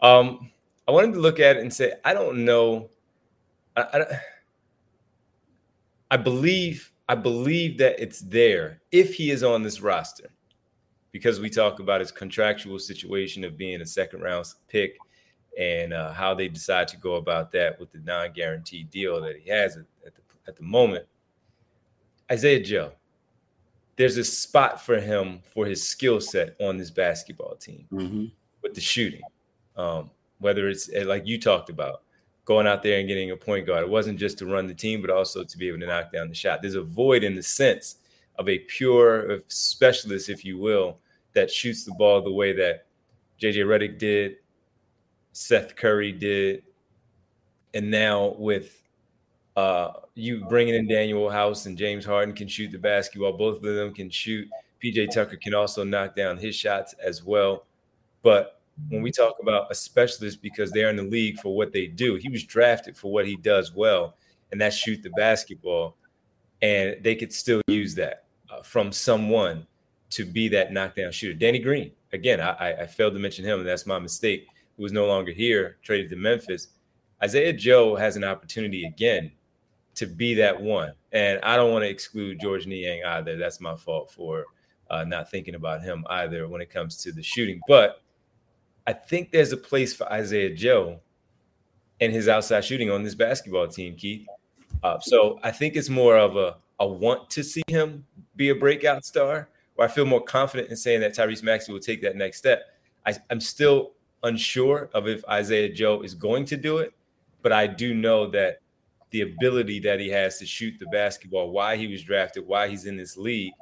um, 0.00 0.50
I 0.86 0.92
wanted 0.92 1.14
to 1.14 1.20
look 1.20 1.40
at 1.40 1.56
it 1.56 1.62
and 1.62 1.72
say, 1.72 1.94
I 2.04 2.14
don't 2.14 2.44
know. 2.44 2.88
I, 3.76 3.82
I, 3.82 4.20
I 6.12 6.16
believe 6.16 6.92
I 7.08 7.16
believe 7.16 7.76
that 7.78 8.00
it's 8.00 8.20
there 8.20 8.80
if 8.92 9.14
he 9.14 9.32
is 9.32 9.42
on 9.42 9.64
this 9.64 9.80
roster, 9.80 10.30
because 11.10 11.40
we 11.40 11.50
talk 11.50 11.80
about 11.80 12.00
his 12.00 12.12
contractual 12.12 12.78
situation 12.78 13.42
of 13.42 13.56
being 13.56 13.80
a 13.80 13.86
second 13.86 14.20
round 14.20 14.46
pick 14.68 14.96
and 15.58 15.92
uh, 15.92 16.12
how 16.12 16.34
they 16.34 16.48
decide 16.48 16.88
to 16.88 16.96
go 16.96 17.14
about 17.14 17.52
that 17.52 17.78
with 17.78 17.92
the 17.92 17.98
non 17.98 18.32
guaranteed 18.32 18.90
deal 18.90 19.20
that 19.20 19.36
he 19.36 19.50
has 19.50 19.76
at, 19.76 19.84
at, 20.06 20.14
the, 20.14 20.22
at 20.48 20.56
the 20.56 20.62
moment. 20.62 21.06
Isaiah 22.30 22.62
Joe, 22.62 22.92
there's 23.96 24.16
a 24.16 24.24
spot 24.24 24.80
for 24.80 25.00
him 25.00 25.40
for 25.44 25.66
his 25.66 25.82
skill 25.82 26.20
set 26.20 26.56
on 26.60 26.76
this 26.76 26.90
basketball 26.90 27.56
team 27.56 27.86
mm-hmm. 27.92 28.24
with 28.62 28.74
the 28.74 28.80
shooting. 28.80 29.22
Um, 29.76 30.10
whether 30.38 30.68
it's 30.68 30.90
eh, 30.92 31.04
like 31.04 31.26
you 31.26 31.38
talked 31.38 31.70
about, 31.70 32.02
going 32.44 32.66
out 32.66 32.82
there 32.82 32.98
and 32.98 33.06
getting 33.06 33.30
a 33.30 33.36
point 33.36 33.66
guard. 33.66 33.82
It 33.82 33.88
wasn't 33.88 34.18
just 34.18 34.38
to 34.38 34.46
run 34.46 34.66
the 34.66 34.74
team, 34.74 35.00
but 35.00 35.10
also 35.10 35.44
to 35.44 35.58
be 35.58 35.68
able 35.68 35.80
to 35.80 35.86
knock 35.86 36.12
down 36.12 36.28
the 36.28 36.34
shot. 36.34 36.62
There's 36.62 36.74
a 36.74 36.82
void 36.82 37.22
in 37.22 37.34
the 37.34 37.42
sense 37.42 37.96
of 38.38 38.48
a 38.48 38.58
pure 38.60 39.40
specialist, 39.48 40.28
if 40.28 40.44
you 40.44 40.58
will, 40.58 40.98
that 41.34 41.50
shoots 41.50 41.84
the 41.84 41.92
ball 41.92 42.22
the 42.22 42.32
way 42.32 42.52
that 42.54 42.86
JJ 43.40 43.66
Redick 43.66 43.98
did, 43.98 44.36
Seth 45.32 45.76
Curry 45.76 46.12
did, 46.12 46.62
and 47.74 47.90
now 47.90 48.34
with 48.38 48.82
uh, 49.56 49.92
you 50.14 50.44
bringing 50.48 50.74
in 50.74 50.88
Danuel 50.88 51.30
House 51.30 51.66
and 51.66 51.76
James 51.76 52.04
Harden 52.04 52.34
can 52.34 52.48
shoot 52.48 52.70
the 52.70 52.78
basketball. 52.78 53.32
Both 53.32 53.56
of 53.56 53.74
them 53.74 53.92
can 53.92 54.10
shoot. 54.10 54.48
PJ 54.82 55.12
Tucker 55.12 55.36
can 55.36 55.54
also 55.54 55.84
knock 55.84 56.16
down 56.16 56.38
his 56.38 56.54
shots 56.54 56.94
as 56.94 57.24
well. 57.24 57.66
But 58.22 58.60
when 58.88 59.02
we 59.02 59.10
talk 59.10 59.36
about 59.40 59.70
a 59.70 59.74
specialist 59.74 60.40
because 60.40 60.70
they're 60.70 60.88
in 60.88 60.96
the 60.96 61.02
league 61.02 61.38
for 61.38 61.54
what 61.54 61.72
they 61.72 61.86
do, 61.86 62.14
he 62.14 62.28
was 62.28 62.44
drafted 62.44 62.96
for 62.96 63.12
what 63.12 63.26
he 63.26 63.36
does 63.36 63.74
well, 63.74 64.16
and 64.52 64.60
that's 64.60 64.76
shoot 64.76 65.02
the 65.02 65.10
basketball. 65.10 65.96
And 66.62 66.96
they 67.02 67.14
could 67.14 67.32
still 67.32 67.62
use 67.68 67.94
that 67.96 68.24
uh, 68.50 68.62
from 68.62 68.92
someone 68.92 69.66
to 70.10 70.24
be 70.24 70.48
that 70.48 70.72
knockdown 70.72 71.12
shooter. 71.12 71.38
Danny 71.38 71.58
Green, 71.58 71.92
again, 72.12 72.40
I, 72.40 72.82
I 72.82 72.86
failed 72.86 73.14
to 73.14 73.18
mention 73.18 73.44
him, 73.44 73.60
and 73.60 73.68
that's 73.68 73.86
my 73.86 73.98
mistake. 73.98 74.46
Who 74.80 74.84
was 74.84 74.92
no 74.94 75.06
longer 75.06 75.30
here, 75.30 75.76
traded 75.82 76.08
to 76.08 76.16
Memphis. 76.16 76.68
Isaiah 77.22 77.52
Joe 77.52 77.96
has 77.96 78.16
an 78.16 78.24
opportunity 78.24 78.86
again 78.86 79.30
to 79.94 80.06
be 80.06 80.32
that 80.36 80.58
one. 80.58 80.94
And 81.12 81.38
I 81.42 81.56
don't 81.56 81.70
want 81.70 81.82
to 81.82 81.88
exclude 81.90 82.40
George 82.40 82.66
Niang 82.66 83.04
either. 83.04 83.36
That's 83.36 83.60
my 83.60 83.76
fault 83.76 84.10
for 84.10 84.46
uh, 84.88 85.04
not 85.04 85.30
thinking 85.30 85.54
about 85.54 85.82
him 85.82 86.06
either 86.08 86.48
when 86.48 86.62
it 86.62 86.70
comes 86.70 86.96
to 87.02 87.12
the 87.12 87.22
shooting. 87.22 87.60
But 87.68 88.00
I 88.86 88.94
think 88.94 89.32
there's 89.32 89.52
a 89.52 89.58
place 89.58 89.94
for 89.94 90.10
Isaiah 90.10 90.54
Joe 90.54 91.00
and 92.00 92.10
his 92.10 92.26
outside 92.26 92.64
shooting 92.64 92.90
on 92.90 93.02
this 93.02 93.14
basketball 93.14 93.68
team, 93.68 93.96
Keith. 93.96 94.26
Uh, 94.82 94.98
so 94.98 95.38
I 95.42 95.50
think 95.50 95.76
it's 95.76 95.90
more 95.90 96.16
of 96.16 96.36
a, 96.36 96.56
a 96.78 96.86
want 96.88 97.28
to 97.28 97.44
see 97.44 97.64
him 97.66 98.06
be 98.34 98.48
a 98.48 98.54
breakout 98.54 99.04
star, 99.04 99.50
or 99.76 99.84
I 99.84 99.88
feel 99.88 100.06
more 100.06 100.24
confident 100.24 100.70
in 100.70 100.76
saying 100.78 101.02
that 101.02 101.14
Tyrese 101.14 101.42
Maxey 101.42 101.70
will 101.70 101.80
take 101.80 102.00
that 102.00 102.16
next 102.16 102.38
step. 102.38 102.62
I, 103.04 103.14
I'm 103.28 103.42
still 103.42 103.92
unsure 104.22 104.90
of 104.94 105.08
if 105.08 105.24
Isaiah 105.28 105.72
Joe 105.72 106.02
is 106.02 106.14
going 106.14 106.44
to 106.46 106.56
do 106.56 106.78
it, 106.78 106.92
but 107.42 107.52
I 107.52 107.66
do 107.66 107.94
know 107.94 108.28
that 108.30 108.60
the 109.10 109.22
ability 109.22 109.80
that 109.80 109.98
he 110.00 110.08
has 110.08 110.38
to 110.38 110.46
shoot 110.46 110.78
the 110.78 110.86
basketball, 110.86 111.50
why 111.50 111.76
he 111.76 111.86
was 111.86 112.02
drafted, 112.02 112.46
why 112.46 112.68
he's 112.68 112.86
in 112.86 112.96
this 112.96 113.16
league, 113.16 113.52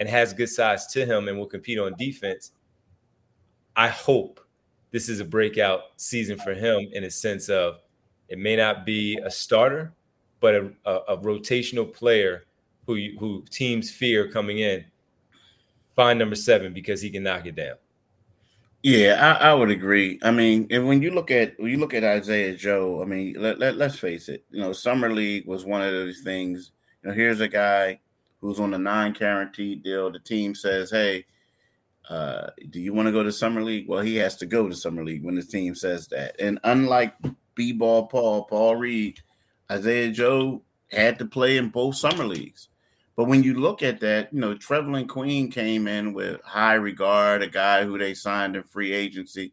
and 0.00 0.08
has 0.08 0.32
good 0.32 0.48
size 0.48 0.86
to 0.88 1.04
him 1.04 1.28
and 1.28 1.38
will 1.38 1.46
compete 1.46 1.78
on 1.78 1.94
defense. 1.98 2.52
I 3.76 3.88
hope 3.88 4.40
this 4.90 5.08
is 5.08 5.20
a 5.20 5.24
breakout 5.24 5.80
season 5.96 6.38
for 6.38 6.54
him 6.54 6.88
in 6.92 7.04
a 7.04 7.10
sense 7.10 7.48
of 7.48 7.80
it 8.28 8.38
may 8.38 8.56
not 8.56 8.86
be 8.86 9.18
a 9.24 9.30
starter, 9.30 9.92
but 10.40 10.54
a, 10.54 10.72
a, 10.84 10.94
a 11.08 11.18
rotational 11.18 11.92
player 11.92 12.44
who 12.86 12.96
who 13.18 13.44
teams 13.50 13.90
fear 13.90 14.30
coming 14.30 14.58
in. 14.58 14.84
Find 15.96 16.18
number 16.18 16.36
seven 16.36 16.72
because 16.72 17.00
he 17.00 17.10
can 17.10 17.22
knock 17.22 17.46
it 17.46 17.56
down. 17.56 17.76
Yeah, 18.84 19.38
I, 19.40 19.48
I, 19.48 19.54
would 19.54 19.70
agree. 19.70 20.18
I 20.22 20.30
mean, 20.30 20.66
and 20.70 20.86
when 20.86 21.00
you 21.00 21.10
look 21.10 21.30
at 21.30 21.58
when 21.58 21.70
you 21.70 21.78
look 21.78 21.94
at 21.94 22.04
Isaiah 22.04 22.54
Joe, 22.54 23.00
I 23.00 23.06
mean, 23.06 23.34
let, 23.38 23.58
let 23.58 23.76
let's 23.76 23.98
face 23.98 24.28
it. 24.28 24.44
You 24.50 24.60
know, 24.60 24.74
summer 24.74 25.10
league 25.10 25.46
was 25.46 25.64
one 25.64 25.80
of 25.80 25.90
those 25.90 26.20
things. 26.20 26.70
You 27.02 27.08
know, 27.08 27.14
here's 27.14 27.40
a 27.40 27.48
guy 27.48 28.00
who's 28.42 28.60
on 28.60 28.74
a 28.74 28.78
non-guaranteed 28.78 29.82
deal. 29.82 30.12
The 30.12 30.18
team 30.18 30.54
says, 30.54 30.90
"Hey, 30.90 31.24
uh, 32.10 32.48
do 32.68 32.78
you 32.78 32.92
want 32.92 33.06
to 33.06 33.12
go 33.12 33.22
to 33.22 33.32
summer 33.32 33.62
league?" 33.62 33.88
Well, 33.88 34.02
he 34.02 34.16
has 34.16 34.36
to 34.36 34.46
go 34.46 34.68
to 34.68 34.74
summer 34.74 35.02
league 35.02 35.24
when 35.24 35.36
the 35.36 35.42
team 35.42 35.74
says 35.74 36.06
that. 36.08 36.38
And 36.38 36.58
unlike 36.62 37.14
B-ball 37.54 38.08
Paul, 38.08 38.44
Paul 38.44 38.76
Reed, 38.76 39.18
Isaiah 39.72 40.10
Joe 40.10 40.60
had 40.90 41.18
to 41.20 41.24
play 41.24 41.56
in 41.56 41.70
both 41.70 41.96
summer 41.96 42.26
leagues. 42.26 42.68
But 43.16 43.24
when 43.24 43.42
you 43.42 43.54
look 43.54 43.82
at 43.82 44.00
that, 44.00 44.32
you 44.32 44.40
know, 44.40 44.54
Trevelin 44.54 45.08
Queen 45.08 45.50
came 45.50 45.86
in 45.86 46.12
with 46.12 46.42
high 46.42 46.74
regard, 46.74 47.42
a 47.42 47.48
guy 47.48 47.84
who 47.84 47.96
they 47.96 48.12
signed 48.14 48.56
in 48.56 48.64
free 48.64 48.92
agency, 48.92 49.52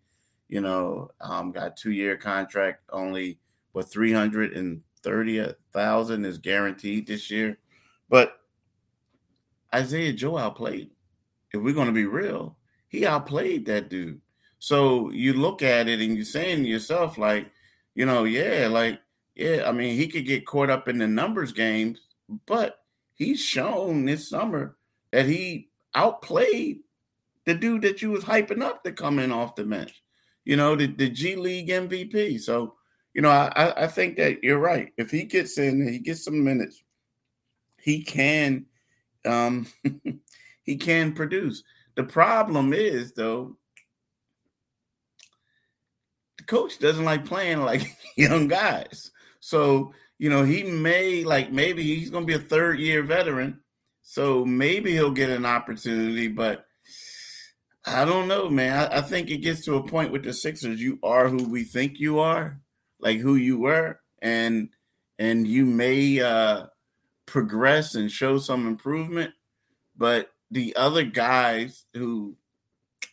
you 0.49 0.61
know, 0.61 1.11
um, 1.21 1.51
got 1.51 1.77
two 1.77 1.91
year 1.91 2.17
contract, 2.17 2.81
only 2.91 3.37
what 3.73 3.91
330,000 3.91 6.25
is 6.25 6.37
guaranteed 6.39 7.07
this 7.07 7.29
year. 7.29 7.59
But 8.09 8.39
Isaiah 9.73 10.13
Joe 10.13 10.37
outplayed. 10.37 10.91
If 11.53 11.61
we're 11.61 11.73
going 11.73 11.87
to 11.87 11.93
be 11.93 12.05
real, 12.05 12.57
he 12.87 13.05
outplayed 13.05 13.65
that 13.67 13.89
dude. 13.89 14.19
So 14.59 15.09
you 15.11 15.33
look 15.33 15.61
at 15.61 15.87
it 15.87 16.01
and 16.01 16.15
you're 16.15 16.25
saying 16.25 16.63
to 16.63 16.69
yourself, 16.69 17.17
like, 17.17 17.49
you 17.95 18.05
know, 18.05 18.25
yeah, 18.25 18.67
like, 18.67 18.99
yeah, 19.35 19.63
I 19.67 19.71
mean, 19.71 19.95
he 19.95 20.07
could 20.07 20.25
get 20.25 20.45
caught 20.45 20.69
up 20.69 20.87
in 20.87 20.97
the 20.97 21.07
numbers 21.07 21.51
games, 21.51 21.99
but 22.45 22.80
he's 23.21 23.39
shown 23.39 24.03
this 24.03 24.27
summer 24.27 24.75
that 25.11 25.27
he 25.27 25.69
outplayed 25.93 26.79
the 27.45 27.53
dude 27.53 27.83
that 27.83 28.01
you 28.01 28.09
was 28.09 28.23
hyping 28.23 28.63
up 28.63 28.83
to 28.83 28.91
come 28.91 29.19
in 29.19 29.31
off 29.31 29.55
the 29.55 29.63
bench. 29.63 30.01
You 30.43 30.55
know, 30.55 30.75
the, 30.75 30.87
the 30.87 31.07
G 31.07 31.35
League 31.35 31.69
MVP. 31.69 32.41
So, 32.41 32.73
you 33.13 33.21
know, 33.21 33.29
I, 33.29 33.83
I 33.83 33.87
think 33.87 34.17
that 34.17 34.43
you're 34.43 34.57
right. 34.57 34.91
If 34.97 35.11
he 35.11 35.23
gets 35.23 35.59
in, 35.59 35.87
he 35.87 35.99
gets 35.99 36.23
some 36.23 36.43
minutes, 36.43 36.81
he 37.79 38.03
can 38.03 38.65
um 39.23 39.67
he 40.63 40.77
can 40.77 41.13
produce. 41.13 41.63
The 41.93 42.03
problem 42.03 42.73
is 42.73 43.13
though, 43.13 43.55
the 46.39 46.43
coach 46.45 46.79
doesn't 46.79 47.05
like 47.05 47.23
playing 47.25 47.61
like 47.61 47.83
young 48.17 48.47
guys. 48.47 49.11
So 49.41 49.93
you 50.21 50.29
know, 50.29 50.43
he 50.43 50.61
may 50.61 51.23
like 51.23 51.51
maybe 51.51 51.81
he's 51.81 52.11
going 52.11 52.27
to 52.27 52.27
be 52.27 52.35
a 52.35 52.47
third 52.47 52.77
year 52.77 53.01
veteran, 53.01 53.59
so 54.03 54.45
maybe 54.45 54.91
he'll 54.91 55.09
get 55.09 55.31
an 55.31 55.47
opportunity. 55.47 56.27
But 56.27 56.63
I 57.83 58.05
don't 58.05 58.27
know, 58.27 58.47
man. 58.47 58.77
I, 58.77 58.99
I, 58.99 59.01
think 59.01 59.31
it 59.31 59.39
gets 59.39 59.65
to 59.65 59.77
a 59.77 59.87
point 59.87 60.11
with 60.11 60.23
the 60.23 60.31
Sixers. 60.31 60.79
You 60.79 60.99
are 61.01 61.27
who 61.27 61.49
we 61.49 61.63
think 61.63 61.99
you 61.99 62.19
are, 62.19 62.61
like 62.99 63.17
who 63.17 63.33
you 63.33 63.57
were, 63.57 63.99
and 64.21 64.69
and 65.17 65.47
you 65.47 65.65
may 65.65 66.19
uh, 66.19 66.67
progress 67.25 67.95
and 67.95 68.11
show 68.11 68.37
some 68.37 68.67
improvement. 68.67 69.33
But 69.97 70.29
the 70.51 70.75
other 70.75 71.03
guys 71.03 71.85
who 71.95 72.37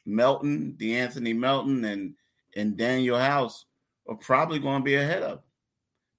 Melton, 0.04 0.76
the 0.76 0.98
Anthony 0.98 1.32
Melton, 1.32 1.86
and 1.86 2.16
and 2.54 2.76
Danuel 2.76 3.18
House 3.18 3.64
are 4.06 4.16
probably 4.16 4.58
going 4.58 4.82
to 4.82 4.84
be 4.84 4.96
ahead 4.96 5.22
of 5.22 5.40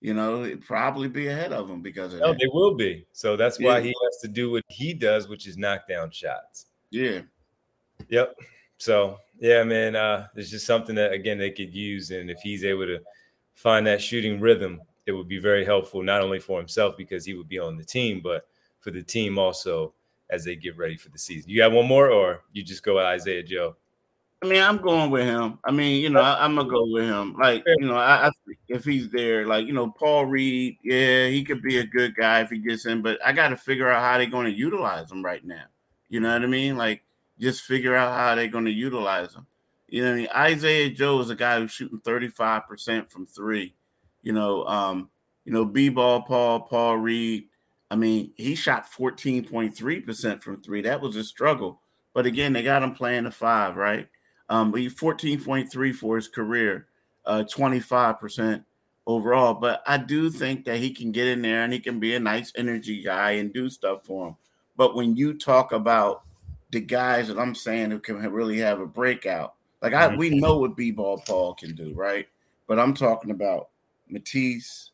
you 0.02 0.14
know, 0.14 0.44
it'd 0.46 0.66
probably 0.66 1.10
be 1.10 1.28
ahead 1.28 1.52
of 1.52 1.68
them 1.68 1.82
because 1.82 2.14
of 2.14 2.22
no, 2.22 2.28
that. 2.30 2.40
they 2.40 2.48
will 2.52 2.76
be. 2.76 3.06
So 3.12 3.36
that's 3.36 3.60
why 3.60 3.78
yeah. 3.78 3.86
he 3.86 3.96
has 4.04 4.18
to 4.22 4.28
do 4.28 4.52
what 4.52 4.64
he 4.70 4.94
does, 4.94 5.28
which 5.28 5.48
is 5.48 5.58
knock 5.58 5.88
down 5.88 6.12
shots. 6.12 6.68
Yeah. 6.90 7.22
Yep. 8.08 8.40
So 8.78 9.18
yeah, 9.40 9.64
man, 9.64 9.96
uh, 9.96 10.28
there's 10.34 10.52
just 10.52 10.66
something 10.66 10.96
that 10.96 11.12
again 11.12 11.38
they 11.38 11.52
could 11.52 11.74
use, 11.74 12.12
and 12.12 12.30
if 12.30 12.40
he's 12.40 12.64
able 12.64 12.86
to 12.86 13.00
find 13.56 13.86
that 13.88 14.02
shooting 14.02 14.40
rhythm, 14.40 14.82
it 15.06 15.12
would 15.12 15.28
be 15.28 15.40
very 15.40 15.66
helpful 15.66 16.02
not 16.02 16.22
only 16.22 16.40
for 16.40 16.58
himself 16.58 16.96
because 16.98 17.26
he 17.26 17.34
would 17.34 17.50
be 17.50 17.60
on 17.60 17.78
the 17.78 17.84
team, 17.84 18.22
but 18.24 18.48
for 18.80 18.92
the 18.92 19.04
team 19.04 19.38
also 19.38 19.94
as 20.30 20.46
they 20.46 20.56
get 20.56 20.78
ready 20.78 20.96
for 20.96 21.10
the 21.10 21.18
season. 21.18 21.50
You 21.50 21.58
got 21.58 21.72
one 21.72 21.88
more, 21.88 22.10
or 22.10 22.42
you 22.54 22.64
just 22.64 22.84
go 22.84 22.96
with 22.96 23.06
Isaiah 23.06 23.44
Joe? 23.44 23.76
I 24.42 24.48
mean, 24.48 24.62
I'm 24.62 24.78
going 24.78 25.10
with 25.10 25.26
him. 25.26 25.60
I 25.66 25.72
mean, 25.72 26.02
you 26.02 26.10
know, 26.10 26.22
I, 26.22 26.46
am 26.46 26.56
gonna 26.56 26.70
go 26.70 26.86
with 26.86 27.04
him. 27.04 27.36
Like, 27.38 27.62
you 27.66 27.88
know, 27.88 27.98
I, 27.98 28.28
I, 28.28 28.32
if 28.70 28.86
he's 28.86 29.10
there, 29.10 29.46
like, 29.46 29.68
you 29.68 29.74
know, 29.74 29.92
Paul 29.92 30.28
Reed, 30.28 30.78
yeah, 30.82 31.28
he 31.28 31.44
could 31.44 31.62
be 31.62 31.80
a 31.80 31.86
good 31.86 32.16
guy 32.16 32.42
if 32.42 32.50
he 32.50 32.60
gets 32.60 32.86
in, 32.86 33.02
but 33.02 33.20
I 33.26 33.34
got 33.34 33.50
to 33.50 33.58
figure 33.58 33.90
out 33.90 34.02
how 34.02 34.18
they're 34.18 34.28
going 34.28 34.46
to 34.46 34.58
utilize 34.58 35.12
him 35.12 35.26
right 35.26 35.44
now. 35.44 35.66
You 36.08 36.22
know 36.22 36.32
what 36.32 36.42
I 36.42 36.48
mean? 36.48 36.78
Like, 36.78 37.04
just 37.38 37.64
figure 37.64 37.96
out 37.96 38.18
how 38.18 38.36
they're 38.36 38.48
going 38.48 38.66
to 38.66 38.72
utilize 38.72 39.34
him. 39.34 39.46
You 39.90 40.04
know, 40.04 40.12
I 40.12 40.16
mean, 40.16 40.28
Isaiah 40.34 40.90
Joe 40.90 41.20
is 41.20 41.30
a 41.30 41.36
guy 41.36 41.60
who's 41.60 41.72
shooting 41.72 42.00
35 42.00 42.66
percent 42.66 43.12
from 43.12 43.26
three. 43.26 43.74
You 44.22 44.32
know, 44.32 44.66
um, 44.66 45.10
you 45.44 45.52
know, 45.52 45.66
B 45.66 45.90
ball 45.90 46.22
Paul, 46.22 46.62
Paul 46.62 46.98
Reed. 46.98 47.48
I 47.92 47.96
mean, 47.98 48.32
he 48.38 48.56
shot 48.56 48.90
14.3 48.90 50.06
percent 50.06 50.42
from 50.42 50.62
three. 50.62 50.82
That 50.82 51.02
was 51.02 51.18
a 51.18 51.26
struggle, 51.26 51.82
but 52.14 52.26
again, 52.26 52.54
they 52.54 52.64
got 52.64 52.84
him 52.84 52.94
playing 52.94 53.26
the 53.26 53.32
five, 53.32 53.76
right? 53.76 54.08
Um, 54.50 54.74
he 54.76 54.88
14.3 54.88 55.96
for 55.96 56.16
his 56.16 56.28
career, 56.28 56.88
uh, 57.26 57.44
25% 57.44 58.64
overall. 59.06 59.54
But 59.54 59.84
I 59.86 59.98
do 59.98 60.30
think 60.30 60.66
that 60.66 60.78
he 60.78 60.92
can 60.92 61.12
get 61.12 61.28
in 61.28 61.42
there 61.42 61.64
and 61.64 61.72
he 61.72 61.80
can 61.80 62.00
be 62.00 62.16
a 62.16 62.20
nice 62.20 62.52
energy 62.56 63.02
guy 63.02 63.32
and 63.32 63.54
do 63.54 63.70
stuff 63.70 64.06
for 64.06 64.30
him. 64.30 64.36
But 64.78 64.96
when 64.96 65.16
you 65.16 65.34
talk 65.34 65.72
about 65.72 66.24
the 66.72 66.80
guys 66.80 67.28
that 67.28 67.40
I'm 67.40 67.56
saying 67.56 67.92
who 67.92 68.00
can 68.00 68.18
really 68.32 68.60
have 68.60 68.80
a 68.80 68.86
breakout, 68.86 69.56
like 69.82 69.94
I 69.94 70.16
we 70.16 70.30
mm-hmm. 70.30 70.40
know 70.40 70.58
what 70.58 70.76
B 70.76 70.92
ball 70.92 71.22
Paul 71.26 71.54
can 71.54 71.76
do, 71.76 71.94
right? 71.94 72.28
But 72.68 72.80
I'm 72.80 72.94
talking 72.94 73.32
about 73.32 73.70
Matisse, 74.10 74.92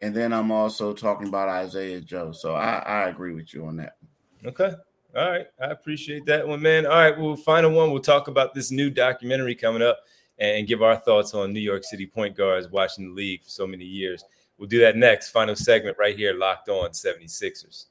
and 0.00 0.14
then 0.14 0.32
I'm 0.32 0.50
also 0.50 0.92
talking 0.92 1.28
about 1.28 1.48
Isaiah 1.48 2.00
Joe. 2.00 2.32
So 2.32 2.54
I, 2.54 2.78
I 2.78 3.08
agree 3.08 3.34
with 3.34 3.54
you 3.54 3.66
on 3.66 3.76
that. 3.76 3.96
Okay. 4.44 4.72
All 5.14 5.30
right. 5.30 5.46
I 5.60 5.66
appreciate 5.66 6.24
that 6.26 6.46
one, 6.46 6.62
man. 6.62 6.86
All 6.86 6.92
right. 6.92 7.18
Well, 7.18 7.36
final 7.36 7.70
one. 7.70 7.90
We'll 7.90 8.00
talk 8.00 8.28
about 8.28 8.54
this 8.54 8.70
new 8.70 8.88
documentary 8.88 9.54
coming 9.54 9.82
up 9.82 9.98
and 10.38 10.66
give 10.66 10.82
our 10.82 10.96
thoughts 10.96 11.34
on 11.34 11.52
New 11.52 11.60
York 11.60 11.84
City 11.84 12.06
point 12.06 12.36
guards 12.36 12.68
watching 12.70 13.08
the 13.08 13.14
league 13.14 13.42
for 13.42 13.50
so 13.50 13.66
many 13.66 13.84
years. 13.84 14.24
We'll 14.56 14.68
do 14.68 14.80
that 14.80 14.96
next. 14.96 15.30
Final 15.30 15.54
segment 15.54 15.98
right 15.98 16.16
here, 16.16 16.34
locked 16.34 16.68
on 16.68 16.90
76ers. 16.90 17.86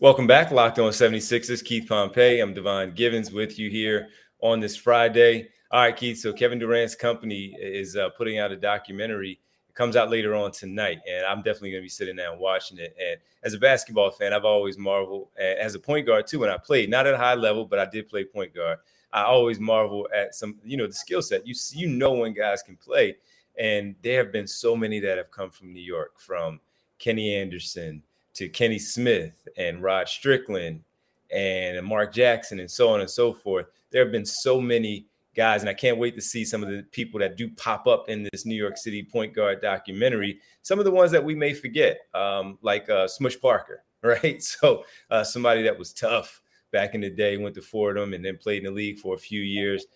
Welcome 0.00 0.28
back, 0.28 0.52
Locked 0.52 0.78
On 0.78 0.92
76ers. 0.92 1.64
Keith 1.64 1.88
Pompey. 1.88 2.38
I'm 2.38 2.54
Devon 2.54 2.92
Givens 2.92 3.32
with 3.32 3.58
you 3.58 3.68
here 3.68 4.10
on 4.40 4.60
this 4.60 4.76
Friday. 4.76 5.48
All 5.72 5.80
right, 5.80 5.96
Keith. 5.96 6.18
So 6.18 6.32
Kevin 6.32 6.60
Durant's 6.60 6.94
company 6.94 7.52
is 7.60 7.96
uh, 7.96 8.10
putting 8.10 8.38
out 8.38 8.52
a 8.52 8.56
documentary 8.56 9.40
comes 9.78 9.94
out 9.94 10.10
later 10.10 10.34
on 10.34 10.50
tonight, 10.50 10.98
and 11.08 11.24
I'm 11.24 11.38
definitely 11.38 11.70
going 11.70 11.82
to 11.82 11.84
be 11.84 11.88
sitting 11.88 12.16
down 12.16 12.40
watching 12.40 12.78
it. 12.78 12.96
And 13.00 13.20
as 13.44 13.54
a 13.54 13.58
basketball 13.58 14.10
fan, 14.10 14.32
I've 14.32 14.44
always 14.44 14.76
marveled 14.76 15.28
as 15.38 15.76
a 15.76 15.78
point 15.78 16.04
guard 16.04 16.26
too. 16.26 16.40
When 16.40 16.50
I 16.50 16.56
played, 16.58 16.90
not 16.90 17.06
at 17.06 17.14
a 17.14 17.16
high 17.18 17.36
level, 17.36 17.64
but 17.64 17.78
I 17.78 17.86
did 17.86 18.08
play 18.08 18.24
point 18.24 18.52
guard. 18.52 18.78
I 19.12 19.22
always 19.22 19.60
marvel 19.60 20.08
at 20.12 20.34
some, 20.34 20.56
you 20.64 20.76
know, 20.76 20.88
the 20.88 20.92
skill 20.92 21.22
set. 21.22 21.46
You 21.46 21.54
see, 21.54 21.78
you 21.78 21.86
know 21.86 22.10
when 22.12 22.34
guys 22.34 22.60
can 22.60 22.76
play, 22.76 23.18
and 23.56 23.94
there 24.02 24.24
have 24.24 24.32
been 24.32 24.48
so 24.48 24.74
many 24.74 24.98
that 24.98 25.16
have 25.16 25.30
come 25.30 25.50
from 25.50 25.72
New 25.72 25.80
York, 25.80 26.18
from 26.18 26.58
Kenny 26.98 27.36
Anderson 27.36 28.02
to 28.34 28.48
Kenny 28.48 28.80
Smith 28.80 29.46
and 29.56 29.80
Rod 29.80 30.08
Strickland 30.08 30.82
and 31.30 31.86
Mark 31.86 32.12
Jackson 32.12 32.58
and 32.58 32.70
so 32.70 32.88
on 32.88 33.00
and 33.00 33.08
so 33.08 33.32
forth. 33.32 33.66
There 33.92 34.02
have 34.02 34.10
been 34.10 34.26
so 34.26 34.60
many 34.60 35.06
guys, 35.38 35.62
and 35.62 35.70
I 35.70 35.74
can't 35.74 35.98
wait 35.98 36.16
to 36.16 36.20
see 36.20 36.44
some 36.44 36.64
of 36.64 36.68
the 36.68 36.82
people 36.90 37.20
that 37.20 37.36
do 37.36 37.48
pop 37.48 37.86
up 37.86 38.08
in 38.08 38.28
this 38.32 38.44
New 38.44 38.56
York 38.56 38.76
City 38.76 39.04
point 39.04 39.32
guard 39.32 39.62
documentary. 39.62 40.40
Some 40.62 40.80
of 40.80 40.84
the 40.84 40.90
ones 40.90 41.12
that 41.12 41.22
we 41.22 41.36
may 41.36 41.54
forget, 41.54 42.00
um, 42.12 42.58
like 42.60 42.90
uh, 42.90 43.06
Smush 43.06 43.40
Parker, 43.40 43.84
right? 44.02 44.42
So 44.42 44.82
uh, 45.10 45.22
somebody 45.22 45.62
that 45.62 45.78
was 45.78 45.92
tough 45.92 46.42
back 46.72 46.96
in 46.96 47.00
the 47.00 47.08
day, 47.08 47.36
went 47.36 47.54
to 47.54 47.62
Fordham, 47.62 48.14
and 48.14 48.24
then 48.24 48.36
played 48.36 48.58
in 48.58 48.64
the 48.64 48.70
league 48.72 48.98
for 48.98 49.14
a 49.14 49.18
few 49.18 49.40
years. 49.40 49.86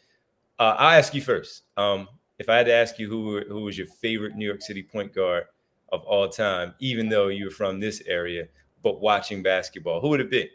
Uh, 0.61 0.77
I'll 0.79 0.97
ask 0.97 1.13
you 1.13 1.21
first. 1.21 1.65
Um, 1.77 2.09
if 2.39 2.49
I 2.49 2.57
had 2.57 2.67
to 2.67 2.73
ask 2.73 3.01
you 3.01 3.09
who 3.09 3.41
who 3.49 3.63
was 3.63 3.77
your 3.77 3.89
favorite 3.89 4.37
New 4.37 4.47
York 4.47 4.63
City 4.63 4.83
point 4.83 5.13
guard 5.13 5.45
of 5.91 6.05
all 6.05 6.29
time, 6.29 6.73
even 6.79 7.09
though 7.09 7.29
you 7.29 7.47
were 7.47 7.51
from 7.51 7.81
this 7.81 8.01
area, 8.07 8.47
but 8.85 9.01
watching 9.01 9.43
basketball, 9.43 10.01
who 10.01 10.11
would 10.11 10.21
it 10.21 10.31
be? 10.31 10.49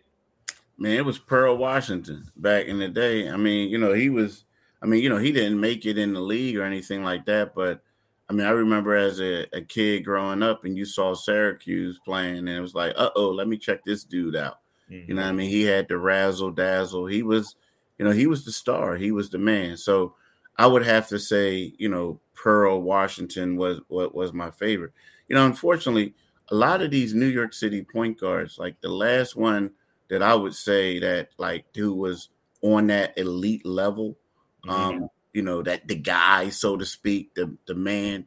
Man, 0.77 0.93
it 0.93 1.05
was 1.05 1.19
Pearl 1.19 1.57
Washington 1.57 2.25
back 2.37 2.67
in 2.67 2.79
the 2.79 2.87
day. 2.87 3.29
I 3.29 3.35
mean, 3.35 3.69
you 3.69 3.77
know, 3.77 3.93
he 3.93 4.09
was 4.09 4.45
I 4.81 4.85
mean, 4.85 5.03
you 5.03 5.09
know, 5.09 5.17
he 5.17 5.31
didn't 5.31 5.59
make 5.59 5.85
it 5.85 5.97
in 5.97 6.13
the 6.13 6.19
league 6.21 6.57
or 6.57 6.63
anything 6.63 7.03
like 7.03 7.25
that, 7.25 7.55
but 7.55 7.81
I 8.29 8.33
mean, 8.33 8.45
I 8.45 8.51
remember 8.51 8.95
as 8.95 9.19
a, 9.21 9.45
a 9.55 9.61
kid 9.61 10.03
growing 10.03 10.43
up 10.43 10.65
and 10.65 10.77
you 10.77 10.85
saw 10.85 11.13
Syracuse 11.13 11.99
playing, 12.03 12.39
and 12.39 12.49
it 12.49 12.61
was 12.61 12.75
like, 12.75 12.93
uh 12.97 13.09
oh, 13.15 13.29
let 13.29 13.47
me 13.47 13.57
check 13.57 13.83
this 13.83 14.03
dude 14.03 14.35
out. 14.35 14.59
Mm-hmm. 14.91 15.09
You 15.09 15.15
know 15.15 15.23
I 15.23 15.27
mm-hmm. 15.27 15.37
mean? 15.37 15.49
He 15.49 15.63
had 15.63 15.87
the 15.87 15.97
razzle 15.97 16.51
dazzle. 16.51 17.07
He 17.07 17.23
was, 17.23 17.55
you 17.97 18.05
know, 18.05 18.11
he 18.11 18.27
was 18.27 18.45
the 18.45 18.51
star, 18.51 18.95
he 18.95 19.11
was 19.11 19.29
the 19.29 19.37
man. 19.37 19.77
So 19.77 20.15
I 20.57 20.67
would 20.67 20.85
have 20.85 21.07
to 21.09 21.19
say, 21.19 21.73
you 21.77 21.89
know, 21.89 22.19
Pearl 22.35 22.81
Washington 22.81 23.55
was 23.55 23.79
what 23.87 24.13
was 24.13 24.33
my 24.33 24.51
favorite. 24.51 24.91
You 25.27 25.35
know, 25.35 25.45
unfortunately, 25.45 26.13
a 26.49 26.55
lot 26.55 26.81
of 26.81 26.91
these 26.91 27.13
New 27.13 27.27
York 27.27 27.53
City 27.53 27.81
point 27.83 28.19
guards, 28.19 28.57
like 28.57 28.79
the 28.81 28.89
last 28.89 29.35
one 29.35 29.71
that 30.09 30.23
I 30.23 30.35
would 30.35 30.55
say 30.55 30.99
that 30.99 31.29
like 31.37 31.65
who 31.75 31.93
was 31.93 32.29
on 32.61 32.87
that 32.87 33.17
elite 33.17 33.65
level 33.65 34.17
mm-hmm. 34.67 35.03
um, 35.03 35.09
you 35.33 35.41
know, 35.41 35.61
that 35.63 35.87
the 35.87 35.95
guy, 35.95 36.49
so 36.49 36.77
to 36.77 36.85
speak, 36.85 37.33
the 37.35 37.55
the 37.67 37.75
man 37.75 38.25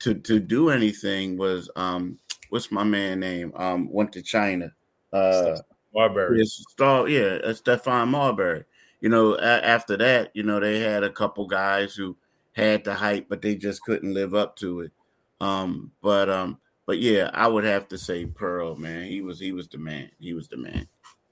to 0.00 0.14
to 0.14 0.40
do 0.40 0.70
anything 0.70 1.36
was 1.36 1.70
um 1.76 2.18
what's 2.50 2.70
my 2.70 2.84
man 2.84 3.20
name? 3.20 3.52
Um 3.56 3.90
went 3.90 4.12
to 4.12 4.22
China. 4.22 4.72
Uh 5.12 5.58
Marbury. 5.94 6.44
Star, 6.46 7.08
yeah, 7.08 7.38
uh, 7.44 7.52
Stephon 7.52 8.08
Marbury. 8.08 8.64
You 9.00 9.08
know, 9.08 9.34
a- 9.34 9.66
after 9.66 9.96
that, 9.98 10.30
you 10.34 10.42
know, 10.42 10.60
they 10.60 10.80
had 10.80 11.02
a 11.02 11.10
couple 11.10 11.46
guys 11.46 11.94
who 11.94 12.16
had 12.52 12.84
the 12.84 12.94
hype, 12.94 13.28
but 13.28 13.42
they 13.42 13.56
just 13.56 13.82
couldn't 13.82 14.14
live 14.14 14.34
up 14.34 14.56
to 14.56 14.80
it. 14.80 14.92
Um, 15.40 15.90
but 16.02 16.30
um, 16.30 16.58
but 16.86 16.98
yeah, 16.98 17.30
I 17.34 17.48
would 17.48 17.64
have 17.64 17.88
to 17.88 17.98
say 17.98 18.26
Pearl, 18.26 18.76
man. 18.76 19.04
He 19.04 19.20
was 19.20 19.38
he 19.38 19.52
was 19.52 19.68
the 19.68 19.78
man. 19.78 20.10
He 20.20 20.34
was 20.34 20.48
the 20.48 20.56
man. 20.56 20.86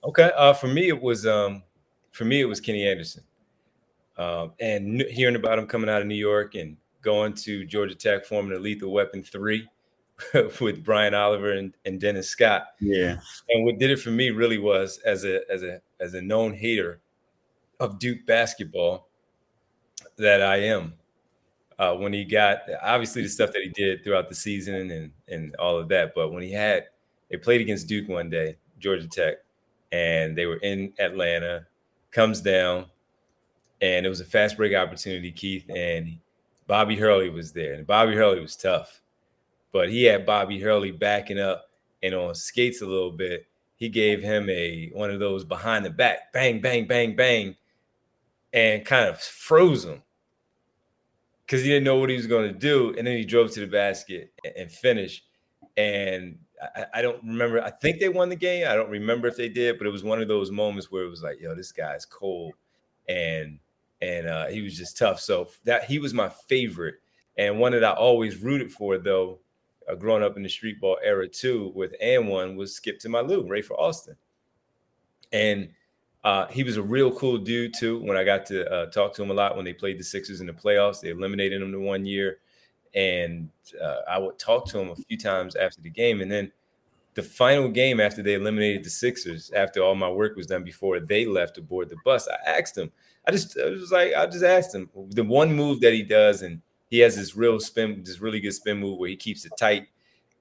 Okay. 0.05 0.31
Uh, 0.37 0.53
for 0.53 0.69
me, 0.69 0.89
it 0.89 1.01
was 1.01 1.27
um, 1.27 1.63
for 2.11 2.25
me 2.25 2.41
it 2.41 2.47
was 2.47 2.61
Kenny 2.61 2.87
Anderson. 2.87 3.23
Um, 4.21 4.53
and 4.61 5.01
hearing 5.09 5.37
about 5.37 5.59
him 5.59 5.67
coming 5.67 5.89
out 5.89 6.03
of 6.03 6.07
New 6.07 6.15
York 6.15 6.55
and 6.55 6.77
going 7.01 7.33
to 7.33 7.65
Georgia 7.65 7.95
Tech, 7.95 8.27
forming 8.27 8.55
a 8.55 8.61
Lethal 8.61 8.93
Weapon 8.93 9.23
three 9.23 9.67
with 10.61 10.85
Brian 10.85 11.15
Oliver 11.15 11.53
and, 11.53 11.75
and 11.87 11.99
Dennis 11.99 12.29
Scott. 12.29 12.67
Yeah. 12.81 13.17
And 13.49 13.65
what 13.65 13.79
did 13.79 13.91
it 13.91 13.99
for 13.99 14.11
me 14.11 14.29
really 14.29 14.59
was 14.59 14.99
as 15.07 15.25
a 15.25 15.41
as 15.51 15.63
a 15.63 15.81
as 16.01 16.13
a 16.13 16.21
known 16.21 16.53
hater 16.53 17.01
of 17.81 17.99
Duke 17.99 18.27
basketball 18.27 19.09
that 20.19 20.43
I 20.43 20.57
am. 20.57 20.93
Uh, 21.79 21.95
when 21.95 22.13
he 22.13 22.27
got 22.27 22.59
obviously 22.83 23.23
the 23.23 23.29
stuff 23.29 23.53
that 23.53 23.63
he 23.63 23.71
did 23.71 24.05
throughout 24.05 24.29
the 24.29 24.35
season 24.35 24.91
and 24.91 25.11
and 25.29 25.57
all 25.57 25.79
of 25.79 25.89
that, 25.89 26.13
but 26.15 26.31
when 26.31 26.43
he 26.43 26.53
had 26.53 26.89
they 27.31 27.39
played 27.39 27.63
against 27.63 27.89
Duke 27.89 28.07
one 28.07 28.29
day, 28.29 28.59
Georgia 28.79 29.09
Tech, 29.09 29.37
and 29.93 30.37
they 30.37 30.45
were 30.45 30.59
in 30.59 30.93
Atlanta, 30.99 31.67
comes 32.11 32.43
down, 32.43 32.85
and 33.81 34.05
it 34.05 34.09
was 34.09 34.21
a 34.21 34.25
fast 34.25 34.57
break 34.57 34.75
opportunity, 34.75 35.33
Keith. 35.33 35.69
And 35.69 36.19
Bobby 36.67 36.97
Hurley 36.97 37.31
was 37.31 37.53
there, 37.53 37.75
and 37.75 37.87
Bobby 37.87 38.15
Hurley 38.15 38.41
was 38.41 38.57
tough, 38.57 39.01
but 39.73 39.91
he 39.91 40.05
had 40.05 40.27
Bobby 40.27 40.61
Hurley 40.61 40.91
backing 40.91 41.39
up 41.39 41.71
and 42.03 42.15
on 42.15 42.35
skates 42.35 42.83
a 42.83 42.87
little 42.87 43.13
bit. 43.13 43.47
He 43.77 43.89
gave 43.89 44.23
him 44.23 44.49
a 44.51 44.91
one 44.93 45.11
of 45.11 45.21
those 45.21 45.45
behind 45.45 45.85
the 45.85 45.91
back, 45.91 46.33
bang, 46.33 46.61
bang, 46.61 46.87
bang, 46.87 47.17
bang, 47.17 47.57
and 48.53 48.85
kind 48.85 49.09
of 49.09 49.21
froze 49.21 49.85
him 49.85 50.03
because 51.51 51.63
he 51.63 51.69
didn't 51.69 51.83
know 51.83 51.97
what 51.97 52.11
he 52.11 52.17
was 52.17 52.29
going 52.29 52.47
to 52.47 52.57
do. 52.57 52.95
And 52.97 53.05
then 53.05 53.17
he 53.17 53.25
drove 53.25 53.51
to 53.53 53.61
the 53.61 53.67
basket 53.67 54.33
and 54.57 54.71
finished. 54.71 55.25
And 55.77 56.39
I, 56.77 56.87
I, 56.95 57.03
don't 57.03 57.21
remember. 57.25 57.61
I 57.61 57.71
think 57.71 57.99
they 57.99 58.09
won 58.09 58.29
the 58.29 58.37
game. 58.37 58.69
I 58.69 58.77
don't 58.77 58.89
remember 58.89 59.27
if 59.27 59.37
they 59.37 59.49
did, 59.49 59.77
but 59.77 59.87
it 59.89 59.91
was 59.91 60.05
one 60.05 60.23
of 60.23 60.29
those 60.29 60.53
moments 60.53 60.93
where 60.93 61.03
it 61.03 61.11
was 61.11 61.25
like, 61.25 61.41
yo, 61.41 61.57
this 61.57 61.73
guy's 61.73 62.05
cold. 62.05 62.55
And 63.09 63.59
and 64.03 64.27
uh, 64.27 64.47
he 64.47 64.63
was 64.63 64.77
just 64.77 64.97
tough. 64.97 65.21
So 65.21 65.49
that 65.65 65.85
he 65.85 65.99
was 65.99 66.15
my 66.15 66.29
favorite, 66.29 66.97
and 67.37 67.59
one 67.59 67.73
that 67.73 67.85
I 67.85 67.93
always 67.93 68.37
rooted 68.37 68.73
for, 68.73 68.99
though, 68.99 69.41
uh, 69.89 69.95
growing 69.95 70.23
up 70.23 70.37
in 70.37 70.43
the 70.43 70.49
street 70.49 70.81
ball 70.81 70.99
era 71.03 71.29
too, 71.29 71.73
with 71.75 71.95
and 72.01 72.29
one 72.29 72.57
was 72.57 72.75
Skip 72.75 72.99
to 73.01 73.09
my 73.09 73.21
Lou, 73.21 73.45
Rafer 73.45 73.79
Alston, 73.79 74.17
and 75.33 75.69
uh, 76.23 76.47
he 76.49 76.63
was 76.63 76.77
a 76.77 76.83
real 76.83 77.11
cool 77.13 77.39
dude 77.39 77.75
too. 77.75 77.99
When 78.03 78.17
I 78.17 78.25
got 78.25 78.47
to 78.47 78.71
uh, 78.71 78.87
talk 78.91 79.15
to 79.15 79.23
him 79.23 79.31
a 79.31 79.35
lot 79.35 79.57
when 79.57 79.65
they 79.65 79.73
played 79.73 79.99
the 79.99 80.05
Sixers 80.05 80.41
in 80.41 80.47
the 80.47 80.53
playoffs, 80.53 81.01
they 81.01 81.11
eliminated 81.11 81.63
him 81.63 81.73
the 81.73 81.81
one 81.81 82.05
year, 82.05 82.39
and 82.95 83.49
uh, 83.83 84.01
I 84.09 84.19
would 84.19 84.39
talk 84.39 84.67
to 84.69 84.79
him 84.79 84.91
a 84.91 84.97
few 84.97 85.17
times 85.17 85.57
after 85.57 85.81
the 85.81 85.91
game, 85.91 86.21
and 86.21 86.31
then 86.31 86.53
the 87.15 87.23
final 87.23 87.69
game 87.69 88.01
after 88.01 88.23
they 88.23 88.35
eliminated 88.35 88.85
the 88.85 88.91
Sixers, 88.91 89.51
after 89.51 89.83
all 89.83 89.95
my 89.95 90.11
work 90.11 90.37
was 90.37 90.47
done 90.47 90.65
before 90.65 91.01
they 91.01 91.27
left 91.27 91.57
to 91.57 91.63
board 91.63 91.89
the 91.89 91.97
bus, 92.05 92.29
I 92.29 92.51
asked 92.51 92.79
him 92.79 92.91
I 93.27 93.33
just 93.33 93.59
I 93.59 93.71
was 93.71 93.93
like, 93.93 94.15
I 94.15 94.27
just 94.27 94.45
asked 94.45 94.75
him 94.75 94.89
the 95.11 95.25
one 95.25 95.55
move 95.55 95.81
that 95.81 95.93
he 95.93 96.03
does, 96.03 96.43
and 96.43 96.61
he 96.89 96.99
has 97.01 97.17
this 97.17 97.37
real 97.37 97.61
spin, 97.61 98.03
this 98.05 98.21
really 98.21 98.41
good 98.41 98.55
spin 98.55 98.79
move 98.79 98.99
where 98.99 99.11
he 99.11 99.17
keeps 99.17 99.45
it 99.45 99.53
tight, 99.59 99.89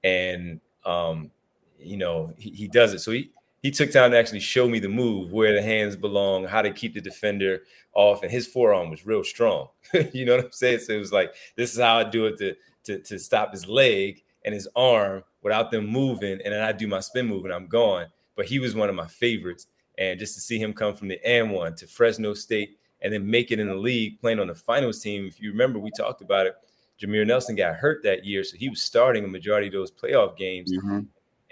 and 0.02 0.60
um, 0.84 1.30
you 1.78 1.96
know, 1.96 2.32
he, 2.38 2.50
he 2.50 2.68
does 2.68 2.94
it. 2.94 3.00
So 3.00 3.12
he 3.12 3.30
he 3.62 3.70
took 3.70 3.92
time 3.92 4.12
to 4.12 4.18
actually 4.18 4.40
show 4.40 4.68
me 4.68 4.78
the 4.78 4.88
move, 4.88 5.32
where 5.32 5.54
the 5.54 5.62
hands 5.62 5.94
belong, 5.94 6.46
how 6.46 6.62
to 6.62 6.72
keep 6.72 6.94
the 6.94 7.00
defender 7.00 7.62
off, 7.92 8.22
and 8.22 8.32
his 8.32 8.46
forearm 8.46 8.90
was 8.90 9.04
real 9.06 9.24
strong. 9.24 9.68
you 10.12 10.24
know 10.24 10.36
what 10.36 10.46
I'm 10.46 10.52
saying? 10.52 10.80
So 10.80 10.94
it 10.94 10.98
was 10.98 11.12
like, 11.12 11.34
this 11.56 11.74
is 11.74 11.80
how 11.80 11.98
I 11.98 12.04
do 12.04 12.26
it 12.26 12.38
to 12.38 12.56
to, 12.84 12.98
to 12.98 13.18
stop 13.18 13.52
his 13.52 13.68
leg 13.68 14.22
and 14.44 14.54
his 14.54 14.68
arm 14.74 15.22
without 15.42 15.70
them 15.70 15.86
moving, 15.86 16.40
and 16.44 16.52
then 16.52 16.62
I 16.62 16.72
do 16.72 16.86
my 16.86 17.00
spin 17.00 17.26
move 17.26 17.44
and 17.44 17.54
I'm 17.54 17.66
gone. 17.66 18.06
But 18.36 18.46
he 18.46 18.58
was 18.58 18.74
one 18.74 18.88
of 18.88 18.94
my 18.94 19.06
favorites, 19.06 19.66
and 19.98 20.18
just 20.18 20.34
to 20.34 20.40
see 20.40 20.58
him 20.58 20.72
come 20.72 20.94
from 20.94 21.08
the 21.08 21.20
AND1 21.26 21.76
to 21.76 21.86
Fresno 21.86 22.34
State 22.34 22.78
and 23.02 23.12
then 23.12 23.28
make 23.28 23.50
it 23.50 23.58
in 23.58 23.68
the 23.68 23.74
league, 23.74 24.20
playing 24.20 24.38
on 24.38 24.46
the 24.46 24.54
finals 24.54 25.00
team. 25.00 25.26
If 25.26 25.40
you 25.40 25.50
remember, 25.50 25.78
we 25.78 25.90
talked 25.90 26.22
about 26.22 26.46
it. 26.46 26.54
Jameer 27.00 27.26
Nelson 27.26 27.56
got 27.56 27.76
hurt 27.76 28.02
that 28.02 28.24
year, 28.24 28.44
so 28.44 28.56
he 28.56 28.68
was 28.68 28.82
starting 28.82 29.24
a 29.24 29.28
majority 29.28 29.68
of 29.68 29.72
those 29.72 29.90
playoff 29.90 30.36
games 30.36 30.70
mm-hmm. 30.72 31.00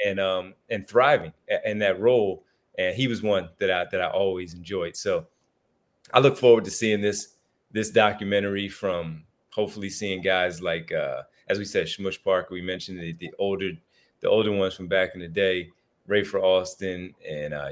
and 0.04 0.20
um 0.20 0.54
and 0.68 0.86
thriving 0.86 1.32
in 1.64 1.78
that 1.78 2.00
role. 2.00 2.44
And 2.78 2.94
he 2.94 3.08
was 3.08 3.22
one 3.22 3.48
that 3.58 3.70
I 3.70 3.86
that 3.90 4.00
I 4.00 4.08
always 4.08 4.54
enjoyed. 4.54 4.94
So 4.94 5.26
I 6.12 6.20
look 6.20 6.36
forward 6.36 6.64
to 6.66 6.70
seeing 6.70 7.00
this 7.00 7.28
this 7.72 7.90
documentary 7.90 8.68
from 8.68 9.24
hopefully 9.50 9.88
seeing 9.88 10.20
guys 10.20 10.60
like 10.60 10.92
uh 10.92 11.22
as 11.48 11.58
we 11.58 11.64
said, 11.64 11.88
Smush 11.88 12.22
Parker. 12.22 12.54
We 12.54 12.62
mentioned 12.62 13.00
the, 13.00 13.12
the 13.14 13.32
older 13.38 13.70
the 14.20 14.28
older 14.28 14.52
ones 14.52 14.74
from 14.74 14.88
back 14.88 15.10
in 15.14 15.20
the 15.20 15.28
day, 15.28 15.70
Rafer 16.08 16.42
Alston 16.42 17.14
and 17.28 17.54
uh 17.54 17.70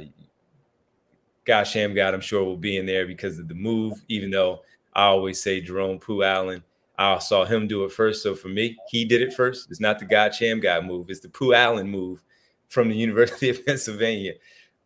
God 1.45 1.65
Shammgod, 1.65 2.13
I'm 2.13 2.21
sure 2.21 2.43
will 2.43 2.57
be 2.57 2.77
in 2.77 2.87
there 2.87 3.07
because 3.07 3.39
of 3.39 3.47
the 3.47 3.55
move, 3.55 4.03
even 4.09 4.31
though 4.31 4.63
I 4.95 5.05
always 5.05 5.41
say 5.41 5.61
Jerome 5.61 6.01
Pooh 6.01 6.25
Allen 6.25 6.63
I 6.99 7.19
saw 7.19 7.45
him 7.45 7.67
do 7.67 7.85
it 7.85 7.93
first. 7.93 8.23
So 8.23 8.35
for 8.35 8.49
me, 8.49 8.77
he 8.89 9.05
did 9.05 9.23
it 9.23 9.35
first. 9.35 9.71
It's 9.71 9.81
not 9.81 9.99
the 9.99 10.05
God 10.05 10.33
Shammgod 10.33 10.87
move, 10.87 11.11
it's 11.11 11.21
the 11.21 11.29
Pooh 11.29 11.55
Allen 11.55 11.89
move 11.89 12.23
from 12.69 12.89
the 12.89 12.97
University 13.07 13.51
of 13.51 13.65
Pennsylvania. 13.65 14.35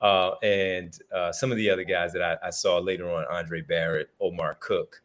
Uh, 0.00 0.34
and 0.42 0.98
uh, 1.14 1.30
some 1.30 1.50
of 1.50 1.58
the 1.58 1.68
other 1.68 1.84
guys 1.84 2.10
that 2.12 2.22
I, 2.22 2.46
I, 2.46 2.48
saw 2.48 2.78
later 2.78 3.10
on, 3.10 3.26
Andre 3.30 3.60
Barrett, 3.60 4.08
Omar 4.18 4.56
Cook, 4.58 5.02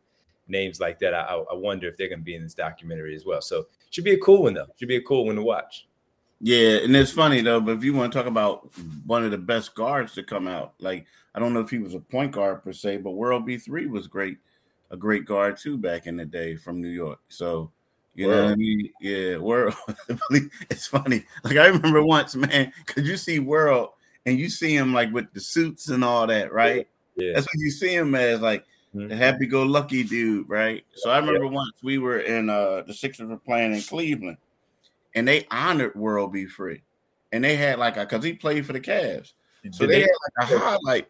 names 0.48 0.80
like 0.80 1.00
that. 1.00 1.14
I, 1.14 1.34
I 1.34 1.54
wonder 1.54 1.90
if 1.90 1.98
they're 1.98 2.08
going 2.08 2.20
to 2.20 2.26
be 2.26 2.36
in 2.36 2.44
this 2.44 2.54
documentary 2.54 3.14
as 3.14 3.26
well. 3.26 3.42
So 3.42 3.68
should 3.96 4.04
be 4.04 4.12
a 4.12 4.20
cool 4.20 4.44
one 4.44 4.56
though. 4.56 4.68
Should 4.78 4.90
be 4.90 4.98
a 4.98 5.02
cool 5.02 5.26
one 5.26 5.38
to 5.38 5.42
watch. 5.42 5.88
Yeah, 6.42 6.80
and 6.84 6.94
it's 6.94 7.12
funny 7.12 7.40
though. 7.40 7.62
But 7.62 7.78
if 7.78 7.84
you 7.86 7.94
want 7.94 8.12
to 8.12 8.18
talk 8.18 8.28
about 8.28 8.70
one 9.06 9.24
of 9.24 9.32
the 9.32 9.38
best 9.38 9.74
guards 9.74 10.14
to 10.16 10.24
come 10.24 10.50
out, 10.50 10.74
like 10.80 11.06
I 11.34 11.40
don't 11.40 11.54
know 11.54 11.62
if 11.62 11.70
he 11.70 11.80
was 11.80 11.94
a 11.94 12.02
point 12.02 12.34
guard 12.34 12.62
per 12.62 12.74
se, 12.74 12.98
but 12.98 13.12
World 13.12 13.46
B. 13.46 13.58
Free 13.58 13.86
was 13.86 14.08
great 14.08 14.38
a 14.92 14.98
great 14.98 15.24
guard 15.24 15.58
too 15.58 15.78
back 15.78 16.08
in 16.08 16.18
the 16.18 16.26
day 16.26 16.58
from 16.58 16.82
New 16.82 16.90
York. 16.90 17.20
So 17.30 17.72
you 18.16 18.28
know 18.28 18.44
what 18.44 18.52
I 18.52 18.56
mean? 18.58 18.90
Yeah, 19.00 19.38
World. 19.38 19.76
it's 20.70 20.88
funny. 20.88 21.24
Like 21.46 21.56
I 21.56 21.68
remember 21.68 22.04
once, 22.04 22.36
man, 22.36 22.74
because 22.86 23.08
you 23.08 23.16
see 23.16 23.40
World 23.40 23.92
and 24.26 24.38
you 24.38 24.50
see 24.50 24.76
him 24.76 24.94
like 24.94 25.14
with 25.14 25.32
the 25.32 25.40
suits 25.40 25.88
and 25.88 26.04
all 26.04 26.28
that, 26.28 26.52
right? 26.52 26.86
Yeah. 27.16 27.32
That's 27.34 27.46
what 27.46 27.60
you 27.60 27.72
see 27.72 27.96
him 27.96 28.14
as, 28.14 28.42
like 28.42 28.66
mm-hmm. 28.96 29.08
the 29.10 29.16
happy-go-lucky 29.16 30.04
dude, 30.06 30.50
right? 30.50 30.84
So 30.94 31.10
I 31.10 31.18
remember 31.18 31.46
yeah. 31.46 31.52
once 31.52 31.74
we 31.84 31.98
were 31.98 32.20
in 32.20 32.50
uh 32.50 32.84
the 32.88 32.94
Sixers 32.94 33.30
were 33.30 33.38
playing 33.38 33.74
in 33.74 33.82
Cleveland, 33.82 34.38
and 35.14 35.28
they 35.28 35.46
honored 35.52 35.96
World 35.96 36.34
B. 36.34 36.46
Free, 36.46 36.82
and 37.32 37.44
they 37.44 37.56
had 37.56 37.80
like 37.80 37.98
a 37.98 38.02
because 38.02 38.24
he 38.24 38.34
played 38.34 38.66
for 38.66 38.74
the 38.74 38.82
Cavs, 38.82 39.34
so 39.72 39.86
they, 39.86 39.94
they, 39.94 40.02
had 40.02 40.10
like 40.40 40.52
a 40.52 40.58
highlight. 40.58 41.08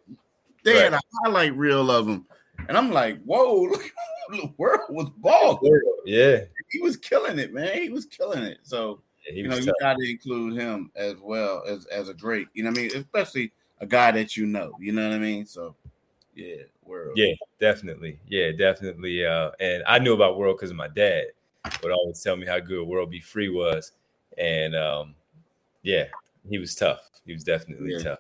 They 0.64 0.74
right. 0.74 0.84
had 0.84 0.94
a 0.94 1.02
highlight 1.24 1.56
reel 1.56 1.92
of 1.92 2.08
him 2.08 2.26
and 2.68 2.78
I'm 2.78 2.92
like, 2.92 3.22
whoa, 3.24 3.62
look, 3.72 3.92
the 4.30 4.54
world 4.58 4.90
was 4.90 5.10
ball. 5.18 5.60
Yeah. 6.06 6.42
He 6.70 6.82
was 6.82 6.98
killing 6.98 7.40
it, 7.40 7.54
man. 7.54 7.82
He 7.82 7.90
was 7.90 8.06
killing 8.06 8.44
it. 8.44 8.60
So, 8.64 9.02
yeah, 9.28 9.34
you 9.34 9.48
know, 9.48 9.56
tough. 9.56 9.66
you 9.66 9.74
got 9.80 9.98
to 9.98 10.10
include 10.10 10.60
him 10.60 10.92
as 10.96 11.16
well 11.22 11.64
as, 11.68 11.86
as 11.86 12.10
a 12.10 12.14
great, 12.14 12.48
you 12.54 12.64
know 12.64 12.70
what 12.70 12.80
I 12.80 12.82
mean? 12.82 12.92
Especially 12.96 13.52
a 13.80 13.86
guy 13.86 14.12
that 14.12 14.36
you 14.36 14.46
know, 14.46 14.72
you 14.80 14.92
know 14.92 15.08
what 15.08 15.16
I 15.16 15.20
mean? 15.20 15.46
So, 15.46 15.76
yeah, 16.36 16.64
world. 16.84 17.14
Yeah, 17.16 17.34
definitely. 17.60 18.20
Yeah, 18.28 18.52
definitely. 18.52 19.26
Uh, 19.26 19.52
and 19.60 19.84
I 19.88 20.00
knew 20.00 20.14
about 20.14 20.38
World 20.38 20.58
because 20.58 20.74
my 20.74 20.90
dad 20.90 21.28
would 21.82 21.92
always 21.92 22.22
tell 22.22 22.36
me 22.36 22.46
how 22.46 22.60
good 22.60 22.86
World 22.86 23.10
B. 23.10 23.20
Free 23.20 23.50
was. 23.50 23.94
And 24.38 24.76
um, 24.76 25.16
yeah, 25.82 26.06
he 26.50 26.58
was 26.58 26.76
tough. 26.76 27.10
He 27.26 27.34
was 27.34 27.44
definitely 27.44 27.94
yeah. 27.94 28.04
tough. 28.04 28.20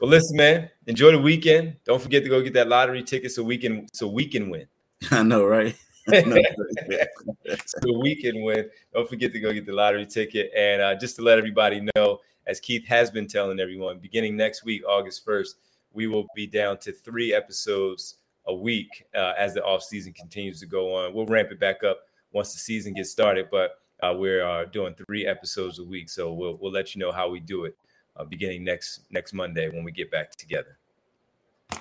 Well, 0.00 0.10
listen, 0.10 0.36
man. 0.36 0.70
Enjoy 0.86 1.12
the 1.12 1.20
weekend. 1.20 1.76
Don't 1.84 2.00
forget 2.00 2.22
to 2.24 2.28
go 2.28 2.42
get 2.42 2.52
that 2.54 2.68
lottery 2.68 3.02
ticket 3.02 3.32
so 3.32 3.42
we 3.42 3.58
can 3.58 3.86
so 3.92 4.06
we 4.06 4.26
can 4.26 4.50
win. 4.50 4.66
I 5.10 5.22
know, 5.22 5.44
right? 5.44 5.74
so 6.06 7.98
we 7.98 8.14
can 8.14 8.42
win. 8.42 8.70
Don't 8.94 9.08
forget 9.08 9.32
to 9.32 9.40
go 9.40 9.52
get 9.52 9.66
the 9.66 9.72
lottery 9.72 10.06
ticket. 10.06 10.52
And 10.56 10.82
uh, 10.82 10.94
just 10.94 11.16
to 11.16 11.22
let 11.22 11.38
everybody 11.38 11.86
know, 11.94 12.20
as 12.46 12.60
Keith 12.60 12.86
has 12.86 13.10
been 13.10 13.26
telling 13.26 13.58
everyone, 13.58 13.98
beginning 13.98 14.36
next 14.36 14.64
week, 14.64 14.82
August 14.86 15.24
first, 15.24 15.56
we 15.96 16.06
will 16.06 16.26
be 16.36 16.46
down 16.46 16.78
to 16.78 16.92
three 16.92 17.34
episodes 17.34 18.18
a 18.46 18.54
week 18.54 19.06
uh, 19.16 19.32
as 19.36 19.54
the 19.54 19.64
off 19.64 19.82
season 19.82 20.12
continues 20.12 20.60
to 20.60 20.66
go 20.66 20.94
on. 20.94 21.12
We'll 21.12 21.26
ramp 21.26 21.50
it 21.50 21.58
back 21.58 21.82
up 21.82 22.02
once 22.32 22.52
the 22.52 22.60
season 22.60 22.92
gets 22.92 23.10
started, 23.10 23.48
but 23.50 23.78
uh, 24.02 24.14
we're 24.16 24.46
uh, 24.46 24.66
doing 24.66 24.94
three 24.94 25.26
episodes 25.26 25.78
a 25.78 25.84
week. 25.84 26.10
So 26.10 26.32
we'll 26.32 26.58
we'll 26.60 26.70
let 26.70 26.94
you 26.94 27.00
know 27.00 27.10
how 27.10 27.28
we 27.28 27.40
do 27.40 27.64
it 27.64 27.76
uh, 28.16 28.24
beginning 28.24 28.62
next 28.62 29.00
next 29.10 29.32
Monday 29.32 29.68
when 29.70 29.82
we 29.82 29.90
get 29.90 30.10
back 30.10 30.36
together. 30.36 30.78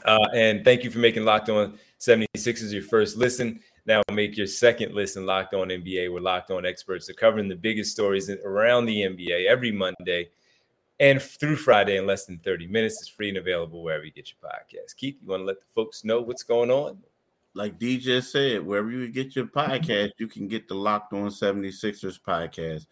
Uh, 0.06 0.17
and 0.34 0.63
thank 0.63 0.84
you 0.84 0.89
for 0.89 0.99
making 0.99 1.25
Locked 1.25 1.49
On 1.49 1.78
76ers 1.99 2.71
your 2.71 2.82
first 2.82 3.17
listen. 3.17 3.60
Now 3.86 4.01
make 4.12 4.36
your 4.36 4.47
second 4.47 4.95
listen 4.95 5.25
Locked 5.25 5.54
On 5.54 5.67
NBA. 5.67 6.12
We're 6.12 6.21
Locked 6.21 6.49
On 6.51 6.65
experts 6.65 7.10
are 7.10 7.13
covering 7.13 7.47
the 7.47 7.56
biggest 7.56 7.91
stories 7.91 8.30
around 8.30 8.86
the 8.86 9.01
NBA 9.01 9.45
every 9.45 9.71
Monday 9.71 10.30
and 10.99 11.21
through 11.21 11.58
Friday 11.58 11.97
in 11.97 12.05
less 12.05 12.25
than 12.25 12.39
30 12.39 12.67
minutes. 12.67 13.01
It's 13.01 13.10
free 13.10 13.29
and 13.29 13.38
available 13.38 13.84
wherever 13.84 14.05
you 14.05 14.12
get 14.12 14.31
your 14.31 14.51
podcast. 14.51 14.95
Keith, 14.95 15.17
you 15.21 15.27
want 15.27 15.41
to 15.41 15.45
let 15.45 15.60
the 15.60 15.67
folks 15.73 16.03
know 16.03 16.21
what's 16.21 16.43
going 16.43 16.71
on? 16.71 16.97
Like 17.53 17.79
DJ 17.79 18.21
said, 18.23 18.65
wherever 18.65 18.91
you 18.91 19.10
get 19.10 19.36
your 19.36 19.45
podcast, 19.45 20.12
you 20.17 20.27
can 20.27 20.47
get 20.47 20.67
the 20.67 20.75
Locked 20.75 21.13
On 21.13 21.29
76ers 21.29 22.19
podcast. 22.21 22.88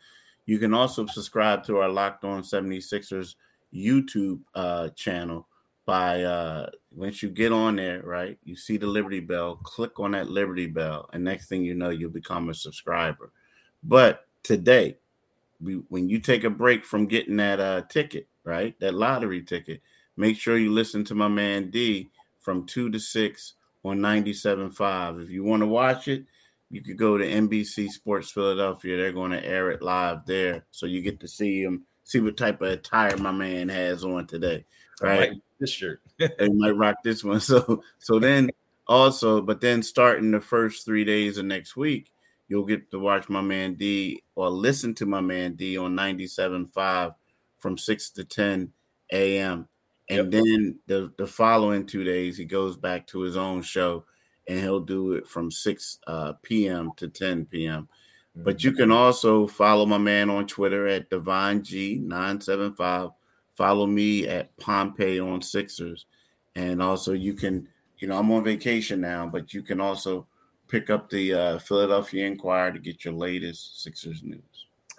You 0.45 0.57
can 0.57 0.73
also 0.73 1.05
subscribe 1.05 1.63
to 1.65 1.77
our 1.79 1.89
Locked 1.89 2.23
On 2.23 2.41
76ers 2.41 3.35
YouTube 3.73 4.39
uh, 4.55 4.89
channel 4.89 5.47
by 5.85 6.23
uh, 6.23 6.69
once 6.95 7.21
you 7.21 7.29
get 7.29 7.51
on 7.51 7.75
there, 7.75 8.01
right? 8.03 8.37
You 8.43 8.55
see 8.55 8.77
the 8.77 8.87
Liberty 8.87 9.19
Bell, 9.19 9.57
click 9.63 9.99
on 9.99 10.11
that 10.11 10.29
Liberty 10.29 10.67
Bell, 10.67 11.09
and 11.11 11.23
next 11.23 11.47
thing 11.47 11.63
you 11.63 11.73
know, 11.73 11.89
you'll 11.89 12.09
become 12.09 12.49
a 12.49 12.53
subscriber. 12.53 13.31
But 13.83 14.27
today, 14.43 14.97
when 15.89 16.09
you 16.09 16.19
take 16.19 16.43
a 16.43 16.49
break 16.49 16.85
from 16.85 17.07
getting 17.07 17.37
that 17.37 17.59
uh, 17.59 17.81
ticket, 17.89 18.27
right, 18.43 18.77
that 18.79 18.93
lottery 18.93 19.41
ticket, 19.41 19.81
make 20.17 20.37
sure 20.37 20.57
you 20.57 20.71
listen 20.71 21.03
to 21.05 21.15
my 21.15 21.27
man 21.27 21.69
D 21.69 22.11
from 22.39 22.65
two 22.65 22.89
to 22.91 22.99
six 22.99 23.53
on 23.83 23.99
97.5. 23.99 25.23
If 25.23 25.29
you 25.29 25.43
want 25.43 25.61
to 25.61 25.67
watch 25.67 26.07
it, 26.07 26.25
you 26.69 26.81
could 26.81 26.97
go 26.97 27.17
to 27.17 27.25
NBC 27.25 27.89
Sports 27.89 28.31
Philadelphia. 28.31 28.97
They're 28.97 29.11
going 29.11 29.31
to 29.31 29.45
air 29.45 29.71
it 29.71 29.81
live 29.81 30.25
there, 30.25 30.65
so 30.71 30.85
you 30.85 31.01
get 31.01 31.19
to 31.19 31.27
see 31.27 31.61
him, 31.61 31.83
see 32.03 32.19
what 32.19 32.37
type 32.37 32.61
of 32.61 32.69
attire 32.69 33.15
my 33.17 33.31
man 33.31 33.69
has 33.69 34.03
on 34.03 34.27
today. 34.27 34.65
Right, 35.01 35.33
this 35.59 35.69
shirt. 35.69 36.01
they 36.17 36.49
might 36.49 36.75
rock 36.75 36.97
this 37.03 37.23
one. 37.23 37.39
So, 37.39 37.83
so 37.99 38.19
then 38.19 38.49
also, 38.87 39.41
but 39.41 39.61
then 39.61 39.83
starting 39.83 40.31
the 40.31 40.41
first 40.41 40.85
three 40.85 41.05
days 41.05 41.37
of 41.37 41.45
next 41.45 41.75
week, 41.75 42.11
you'll 42.47 42.65
get 42.65 42.91
to 42.91 42.99
watch 42.99 43.29
my 43.29 43.41
man 43.41 43.75
D 43.75 44.23
or 44.35 44.49
listen 44.49 44.93
to 44.95 45.05
my 45.05 45.21
man 45.21 45.55
D 45.55 45.77
on 45.77 45.95
97.5 45.95 47.15
from 47.59 47.77
6 47.77 48.09
to 48.11 48.23
10 48.23 48.71
a.m. 49.11 49.67
And 50.09 50.31
yep. 50.33 50.43
then 50.43 50.79
the, 50.87 51.13
the 51.17 51.27
following 51.27 51.85
two 51.85 52.03
days, 52.03 52.37
he 52.37 52.45
goes 52.45 52.75
back 52.75 53.07
to 53.07 53.21
his 53.21 53.37
own 53.37 53.61
show 53.61 54.05
and 54.47 54.59
he'll 54.59 54.81
do 54.81 55.13
it 55.13 55.27
from 55.27 55.49
6 55.49 55.99
uh, 56.07 56.33
p.m. 56.41 56.91
to 56.97 57.07
10 57.07 57.45
p.m. 57.45 57.83
Mm-hmm. 57.83 58.43
But 58.43 58.63
you 58.63 58.73
can 58.73 58.91
also 58.91 59.47
follow 59.47 59.85
my 59.85 59.97
man 59.97 60.29
on 60.29 60.45
Twitter 60.45 60.87
at 60.87 61.09
Divine 61.09 61.61
G975. 61.61 63.13
Follow 63.55 63.85
me 63.85 64.27
at 64.27 64.55
Pompey 64.57 65.19
on 65.19 65.41
Sixers. 65.41 66.05
And 66.55 66.81
also, 66.81 67.13
you 67.13 67.33
can, 67.33 67.67
you 67.99 68.07
know, 68.07 68.17
I'm 68.17 68.31
on 68.31 68.43
vacation 68.43 69.01
now, 69.01 69.27
but 69.27 69.53
you 69.53 69.61
can 69.63 69.79
also 69.79 70.27
pick 70.73 70.89
up 70.89 71.07
the 71.07 71.31
uh, 71.31 71.59
Philadelphia 71.59 72.25
Inquirer 72.25 72.71
to 72.71 72.79
get 72.79 73.05
your 73.05 73.13
latest 73.13 73.83
Sixers 73.83 74.23
news. 74.23 74.41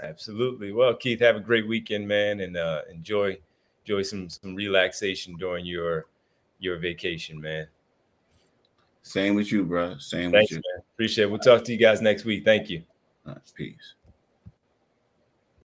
Absolutely. 0.01 0.71
Well, 0.71 0.95
Keith, 0.95 1.19
have 1.19 1.35
a 1.35 1.41
great 1.41 1.67
weekend, 1.67 2.07
man, 2.07 2.41
and 2.41 2.57
uh, 2.57 2.83
enjoy 2.93 3.37
enjoy 3.85 4.03
some 4.03 4.31
some 4.31 4.55
relaxation 4.55 5.37
during 5.37 5.67
your 5.67 6.07
your 6.61 6.79
vacation, 6.79 7.41
man. 7.41 7.67
Same 9.03 9.35
with 9.35 9.51
you, 9.51 9.65
bro. 9.65 9.99
Same 9.99 10.31
Thanks, 10.31 10.53
with 10.53 10.59
you. 10.59 10.63
Man. 10.77 10.85
Appreciate 10.95 11.25
it. 11.25 11.31
We'll 11.31 11.41
talk 11.41 11.65
to 11.65 11.73
you 11.73 11.79
guys 11.79 12.01
next 12.01 12.25
week. 12.25 12.45
Thank 12.45 12.71
you. 12.71 12.85
Right, 13.27 13.37
peace. 13.57 13.95